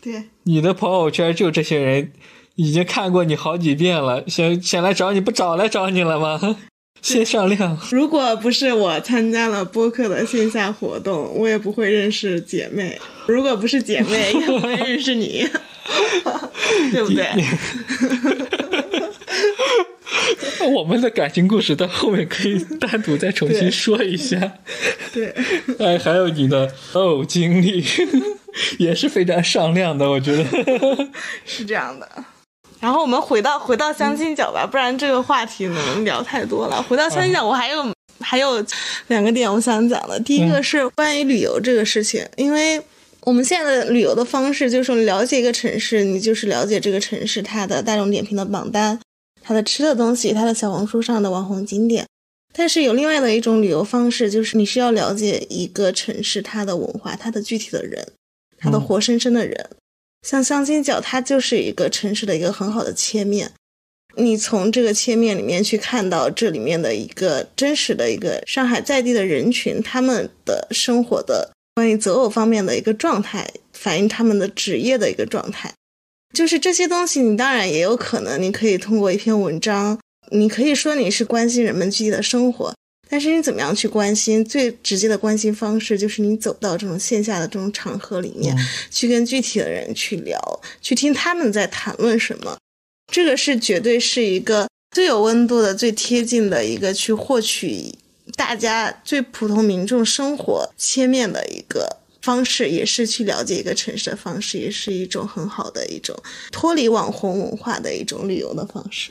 [0.03, 2.13] 对，你的朋友圈就这些人，
[2.59, 6.57] 已经看过你好几遍了，想想来找你不早来找你了吗？
[7.01, 7.79] 先上量。
[7.93, 13.01] 如果不是我参加了播客的线下活动，我也不会认识姐妹。
[13.29, 15.47] 如果不是姐妹， 也不会认识你，
[16.91, 17.25] 对不对？
[20.73, 24.55] 我们的感情故事到后面可以单独再重新说一下。
[25.13, 25.33] 对，
[25.79, 27.85] 哎，还有你的哦经历，
[28.79, 30.45] 也是非常上量的，我觉得。
[31.47, 32.09] 是这样的。
[32.81, 36.83] 然后我们回到回到相亲角吧，不然这个话题能聊太多了。
[36.83, 38.65] 回到相亲角，我还有还有
[39.09, 40.19] 两个点我想讲的。
[40.21, 42.81] 第一个是关于旅游这个事情，因为
[43.23, 48.99] 我们现在的旅游的方式就是说，了解一个城市，你就是了解这个城市它的大众点评的榜单。
[49.41, 52.07] 它的吃的东西，它的小红书上的网红景点，
[52.53, 58.07] 但是有另外的一种旅游方式，就是你需要了解一个城市它的文化，它的具体的人，
[58.59, 59.71] 它的活生生的人。
[60.23, 63.53] 像相亲角，它就是一个城市的一个很好的切面。
[64.17, 75.73] 你从这个切面里面去看到这里面的一个真实的一个上海在地的人群，他们的生活的关于择偶方面的一个状态，反映他们的职业的一个状态。
[76.35, 79.99] 就是这些东西，你当然也有可能，你可以通过一篇文章，
[80.33, 82.75] 你可以说你是关心人们具体的生活，
[83.09, 84.45] 但是你怎么样去关心？
[84.45, 88.57] 最直接的关心方式就是你走到这种线下的这种场合里面，
[88.91, 90.39] 去跟具体的人去聊，
[90.81, 92.57] 去听他们在谈论什么。
[93.13, 97.95] 这个是绝对是一个最有温度的、最贴近的一个去获取
[98.37, 101.97] 大家最普通民众生活切面的一个。
[102.21, 106.15] 方式也是去了解一个城市的方式，也是一种很好的一种
[106.51, 109.11] 脱离网红文化的一种旅游的方式。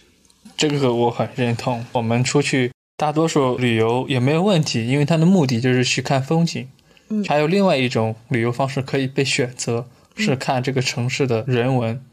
[0.56, 1.84] 这个我很认同。
[1.94, 6.68] 我们出去大多数旅游也没有问题，因为它的目的就是去看风景。
[7.10, 12.04] 嗯，还有另外一种旅游方式可以被选择，是看这个城市的人文。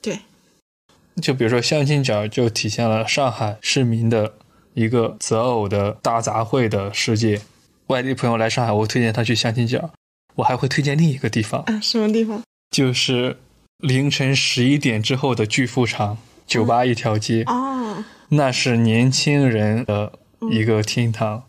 [0.00, 0.20] 对，
[1.20, 4.32] 就比如说相亲角，就体现了上海市民的
[4.72, 7.42] 一个择偶的大杂烩的世界。
[7.88, 9.90] 外地朋友来上海，我推荐他去相亲角。
[10.36, 12.42] 我还会推荐另一个地方啊，什么地方？
[12.70, 13.36] 就是
[13.78, 16.16] 凌晨十一点之后的巨富场
[16.46, 20.12] 酒吧一条街哦，那是年轻人的
[20.50, 21.44] 一个厅堂。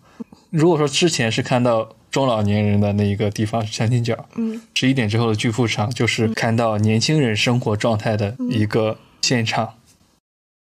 [0.49, 9.75] 如果说之前是看到中老年人的那一个地方是相亲角，嗯，十一点之后的巨富场就是看到年轻人生活状态的一个现场。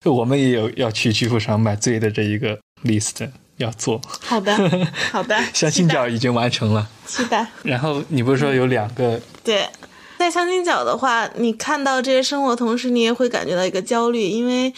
[0.04, 3.30] 就我们也有要去巨富场买醉的这一个 list。
[3.58, 4.58] 要做好的，
[5.12, 5.40] 好的。
[5.54, 7.46] 相亲角已经完成了，期待。
[7.62, 9.22] 然后你不是说有两个？
[9.44, 9.70] 对，
[10.18, 14.74] 在相亲角的话，你看到这些生活，同时你也会感觉到一个焦虑，因为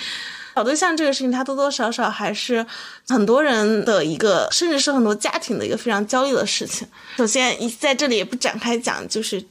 [0.56, 2.66] 找对象这个事情，它多多少少还是
[3.08, 6.88] 很多人的一个，甚至是很多家庭的一个非常焦虑的事情。
[7.18, 9.44] 首先，在这里也不展开讲，就是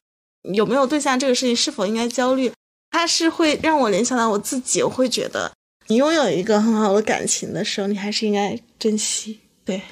[0.55, 2.53] 有没有对象这个事情是否应该焦虑，
[2.91, 5.51] 它是会让我联想到我自己，我会觉得。
[5.89, 9.41] 你拥有一个很好的感情的时候，你还是应该珍惜。
[9.65, 9.83] 对，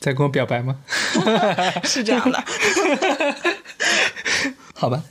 [0.00, 0.78] 在跟我表白吗？
[1.84, 2.44] 是这样的。
[4.74, 5.02] 好吧。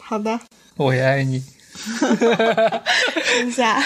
[0.00, 0.38] 好的。
[0.76, 1.42] 我也爱你。
[3.40, 3.82] 等下。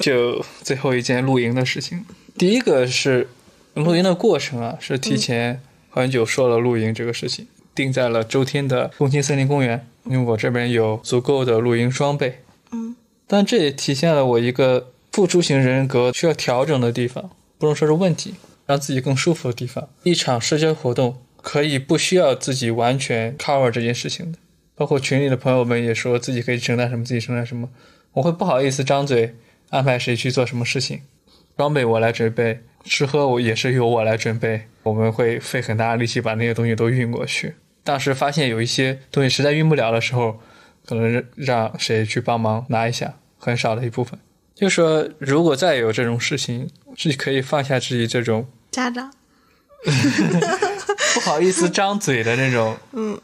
[0.00, 2.04] 就最后一件露营的事情。
[2.36, 3.28] 第一个是
[3.74, 5.60] 露营的过程啊，是提前
[5.90, 12.42] 很久说了露营这个事情，定在了周天的共青森林公园，因为我这边有足够的露营装备。
[12.72, 12.96] 嗯。
[13.26, 18.34] 但这也体现了我一个付出型人格需要调整的地方，不能说是问题，
[18.66, 19.88] 让自己更舒服的地方。
[20.02, 24.38] 一场社交活动可以不需要自己完全 cover 这件事情的，
[24.74, 27.68] 包括群里的朋友们也说自己可以承担什么，自己承担什么。
[28.12, 29.36] 我会不好意思张嘴
[29.70, 31.02] 安排谁去做什么事情，
[31.56, 34.68] 装备我来准备，吃喝我也是由我来准备。
[34.82, 37.54] 我们会费很大的力气把那些东西都运过去。
[37.82, 40.40] 当时发现有一些东西实在运不了的时候。
[40.86, 44.20] 可能让谁去帮忙拿一下，很少的一部分。
[44.54, 49.10] 就说如果再有这种事情，是可以放下自己这种家长
[51.14, 53.18] 不好意思张嘴的那种，嗯，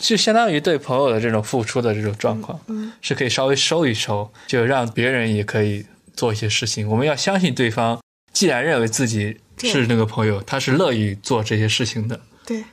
[0.00, 6.88] 就相当于对朋友的这种付出的这种状况，嗯，是可以稍微收一收，就让别人也可以做一些事情。
[6.88, 8.00] 我们要相信对方，
[8.32, 12.20] 既然认为自己是那个朋友，他是乐意做这些事情的。
[12.44, 12.64] 对，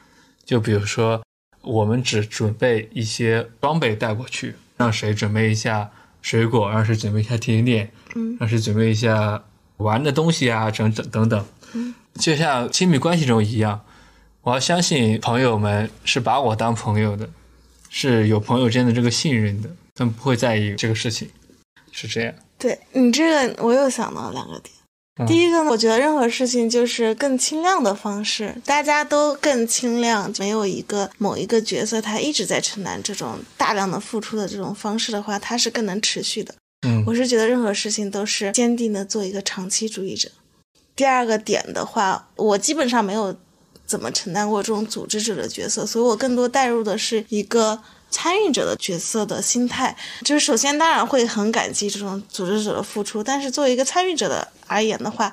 [0.45, 1.21] 就比如说。
[1.63, 5.89] 我们只准备一些装备带过去，让谁准备一下
[6.21, 9.41] 水果，让谁准备一下甜点，嗯，让谁准备一下
[9.77, 11.45] 玩的东西啊，等等等等。
[11.71, 13.79] 嗯，就像亲密关系中一样，
[14.43, 17.29] 我要相信朋友们是把我当朋友的，
[17.89, 21.29] 是有朋友间的这个信任的，他们不会在意这个事情，
[21.93, 22.33] 是这样。
[22.59, 24.75] 对你这个，我又想到两个点。
[25.27, 36.53] 第一个呢，我觉得任何事情就是更轻量的方式，大家都更轻量，没有一个某一个角色他一直在承担这种大量的付出的这种方式的话，他是更能持续的。
[36.85, 40.29] 嗯我是觉得任何事情都是坚定的做一个长期主义者。
[40.95, 43.35] 第二个点的话，我基本上没有
[43.93, 47.79] 怎么承担过这种组织者的角色，所以我更多带入的是一个
[48.09, 49.95] 参与者的角色的心态。
[50.25, 55.31] 就是首先当然会很感激这种组织者的付出，但是作为一个参与者的而言的话，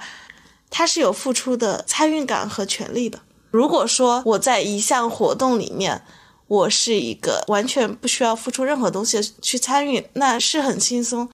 [0.69, 3.19] 他是有付出的参与感和权利的。
[3.51, 6.03] 如果说我在一项活动里面，
[6.47, 11.27] 我是一个完全不需要付出任何东西去参与，那是很轻松。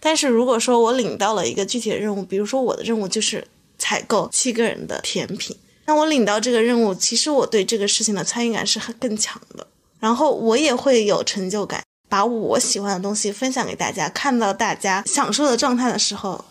[0.00, 3.44] 但是如果说我领到了一个具体的任务，比如说我的任务就是
[3.76, 5.56] 采购七个人的甜品，
[5.88, 9.66] 那我领到这个任务，其实我对这个事情的参与感是很更强的，
[9.98, 16.44] 然后我也会有成就感，把我喜欢的东西分享给大家，看到大家享受的状态的时候，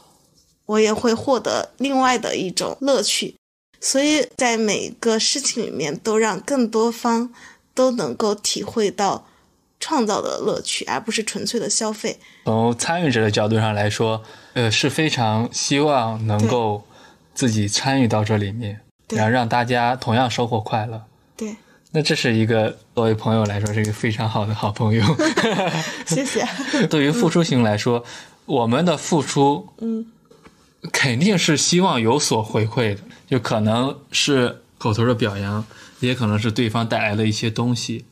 [0.66, 3.36] 我也会获得另外的一种乐趣。
[3.80, 7.32] 所以在每一个事情里面，都让更多方
[7.76, 9.28] 都能够体会到
[9.80, 12.18] 创造的乐趣，而不是纯粹的消费。
[12.46, 14.24] 从参与者的角度上来说，
[14.54, 16.82] 呃，是非常希望能够
[17.36, 21.02] 自己参与到这里面，对然后让大家同样收获快乐。
[21.36, 21.56] 对，
[21.92, 25.04] 那这是一个作为朋友来说是一个非常好的好朋友。
[26.06, 26.46] 谢谢。
[26.90, 28.04] 对于付出型来说，
[28.46, 30.06] 我们的付出嗯
[30.92, 35.66] 肯定是希望有所回馈的，就可能是口头的表扬，
[36.00, 38.06] 也可能是对方带来的一些东西。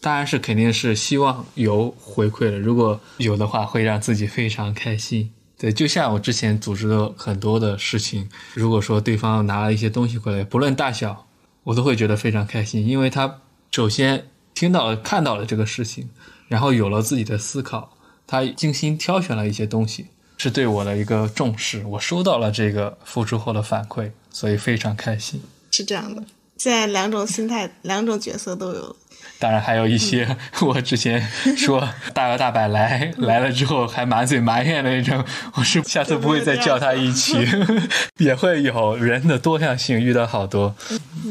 [0.00, 5.32] 当然是肯定是希望有回馈的，如果有的话，会让自己非常开心。
[5.58, 11.26] 对，就像我之前组织的很多的事情，如果说对方拿了一些东西回来，不论大小，
[11.64, 13.40] 我都会觉得非常开心，因为他
[13.70, 16.10] 首先听到了、看到了这个事情，
[16.48, 17.96] 然后有了自己的思考，
[18.26, 21.82] 他精心挑选了一些东西，是对我的一个重视。
[21.86, 25.40] 我收到了这个付出后的反馈，所以非常开心。
[25.70, 26.22] 是这样的，
[26.58, 28.96] 现在两种心态、两种角色都有了。
[29.38, 30.26] 当然还有一些
[30.62, 31.20] 我之前
[31.56, 35.24] 说大摇大摆来来了之后还满嘴埋怨的那种，
[35.54, 37.46] 我是下次不会再叫他一起，
[38.18, 40.74] 也会有人的多样性遇到好多，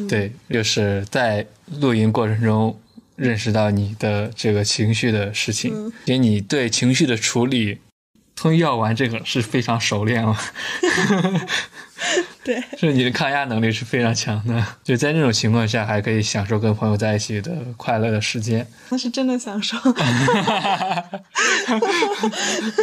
[0.07, 1.45] 对，就是在
[1.79, 2.79] 露营过程中
[3.15, 7.79] 认识到你的这个情绪的事情，给你对情绪的处理。
[8.37, 10.37] 吞药丸这个是非常熟练了，
[12.45, 14.63] 对， 是你的抗压能力是非常强的。
[14.83, 18.67] 就在那种情况下，还可以享受跟朋友在一起的快乐的时间。
[18.89, 19.75] 那是真的享受。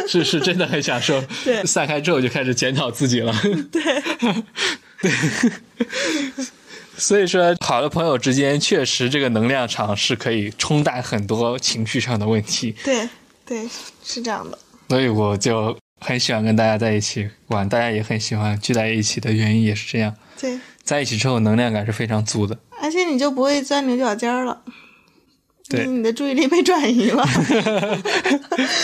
[0.05, 1.23] 是是真的很享受。
[1.45, 3.33] 对散开之后就开始检讨自己了。
[3.71, 3.81] 对，
[4.99, 5.09] 对。
[6.97, 12.75] 所以说，好的朋友之间确实这个能量场是可以冲淡很多情绪上的问题。
[12.83, 13.09] 对，
[13.45, 13.67] 对，
[14.03, 14.59] 是这样的。
[14.89, 20.13] 所以我就很喜欢跟大家在一起玩，大家也很喜欢聚在一起的原因也是这样。
[20.39, 22.59] 对，在一起之后能量感是非常足的。
[22.81, 24.61] 而且你就不会钻牛角尖儿了。
[25.69, 27.25] 对你的注意力被转移了。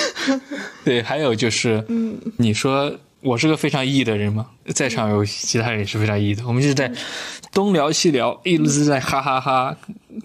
[0.86, 6.90] 对，还有就是，嗯，你说我是个非常 E 的人嘛，在场有其他人也是非常 E 的，我们就是在
[7.52, 9.76] 东聊西聊，一直在哈哈哈，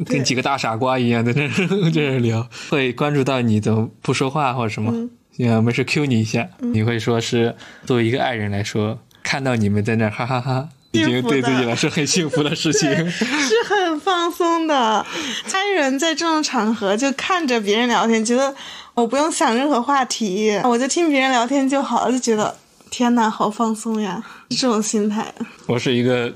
[0.07, 7.55] 跟几个大傻瓜一样在那在这 聊，会关注到你怎么不说话或者什么，嗯，没事 Q 你一下，你会说是
[7.87, 10.69] 作为一个爱人来说，看到你们在那哈哈哈。
[10.93, 15.05] 已经对自己来说很幸福的事情， 是很放松的。
[15.53, 18.55] 爱人在这种场合就看着别人聊天，觉得
[18.95, 22.57] 我不用想任何话题，我就听别人聊天就好，就觉得
[22.91, 25.35] 天呐，好放松呀，这种心态。
[25.67, 26.33] 我是一个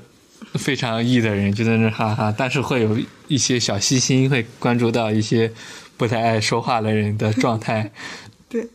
[0.55, 5.49] 非常 E 的人，就在那哈哈，但是会有一些小细心，会关注到一些
[5.95, 7.89] 不太爱说话的人的状态。
[8.49, 8.67] 对。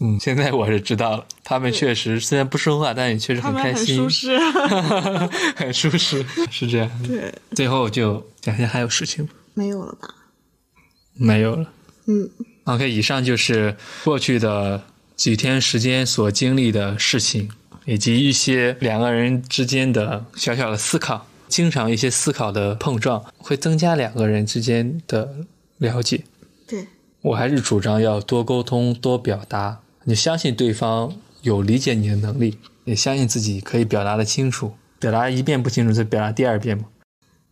[0.00, 4.38] 嗯，现在我是知道了，他们确实虽然不说话，但也确实很开心，很舒适，
[5.56, 6.90] 很舒适，是这样。
[7.02, 9.30] 对，最后就讲一下还有事情吗？
[9.54, 10.08] 没有了吧？
[11.14, 11.72] 没有了。
[12.06, 12.28] 嗯
[12.64, 13.74] ，OK，以上就是
[14.04, 14.84] 过去的
[15.16, 17.48] 几天时间所经历的事情，
[17.86, 21.26] 以及一些两个人之间的小小的思考。
[21.48, 25.46] 经常一些思考的碰撞，会增加两个人之间的
[25.78, 26.24] 了解。
[26.66, 26.88] 对，
[27.22, 29.78] 我还是主张要多沟通、多表达。
[30.08, 34.72] 你相信对方有理解你的能力，也相信自己可以表达的清楚。
[35.00, 36.84] 表达一遍不清楚，再表达第二遍嘛。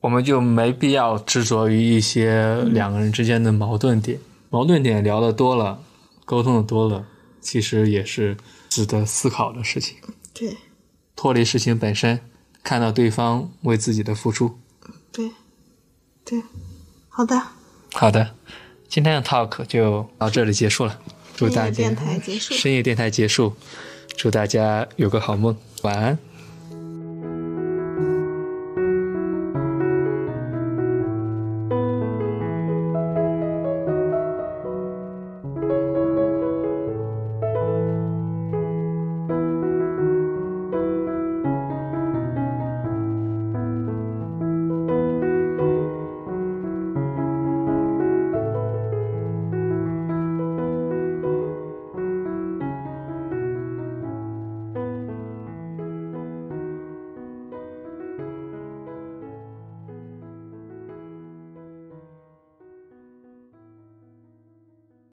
[0.02, 4.20] 我们就没必要执着于一些两个人之间的矛盾点。
[4.50, 5.82] 矛盾点聊的多了，
[6.24, 7.04] 沟通的多了，
[7.40, 8.36] 其实也是
[8.68, 9.96] 值得思考的事情。
[10.32, 10.56] 对，
[11.16, 12.20] 脱离事情本身，
[12.62, 14.60] 看到对方为自己的付出。
[15.10, 15.32] 对，
[16.24, 16.40] 对，
[17.08, 17.42] 好的，
[17.92, 18.36] 好的，
[18.88, 21.00] 今天的 talk 就到这里结束了。
[21.36, 22.54] 祝大家深夜电台结束。
[22.54, 23.54] 深夜电台结束，
[24.16, 26.18] 祝大家有个好梦，晚安。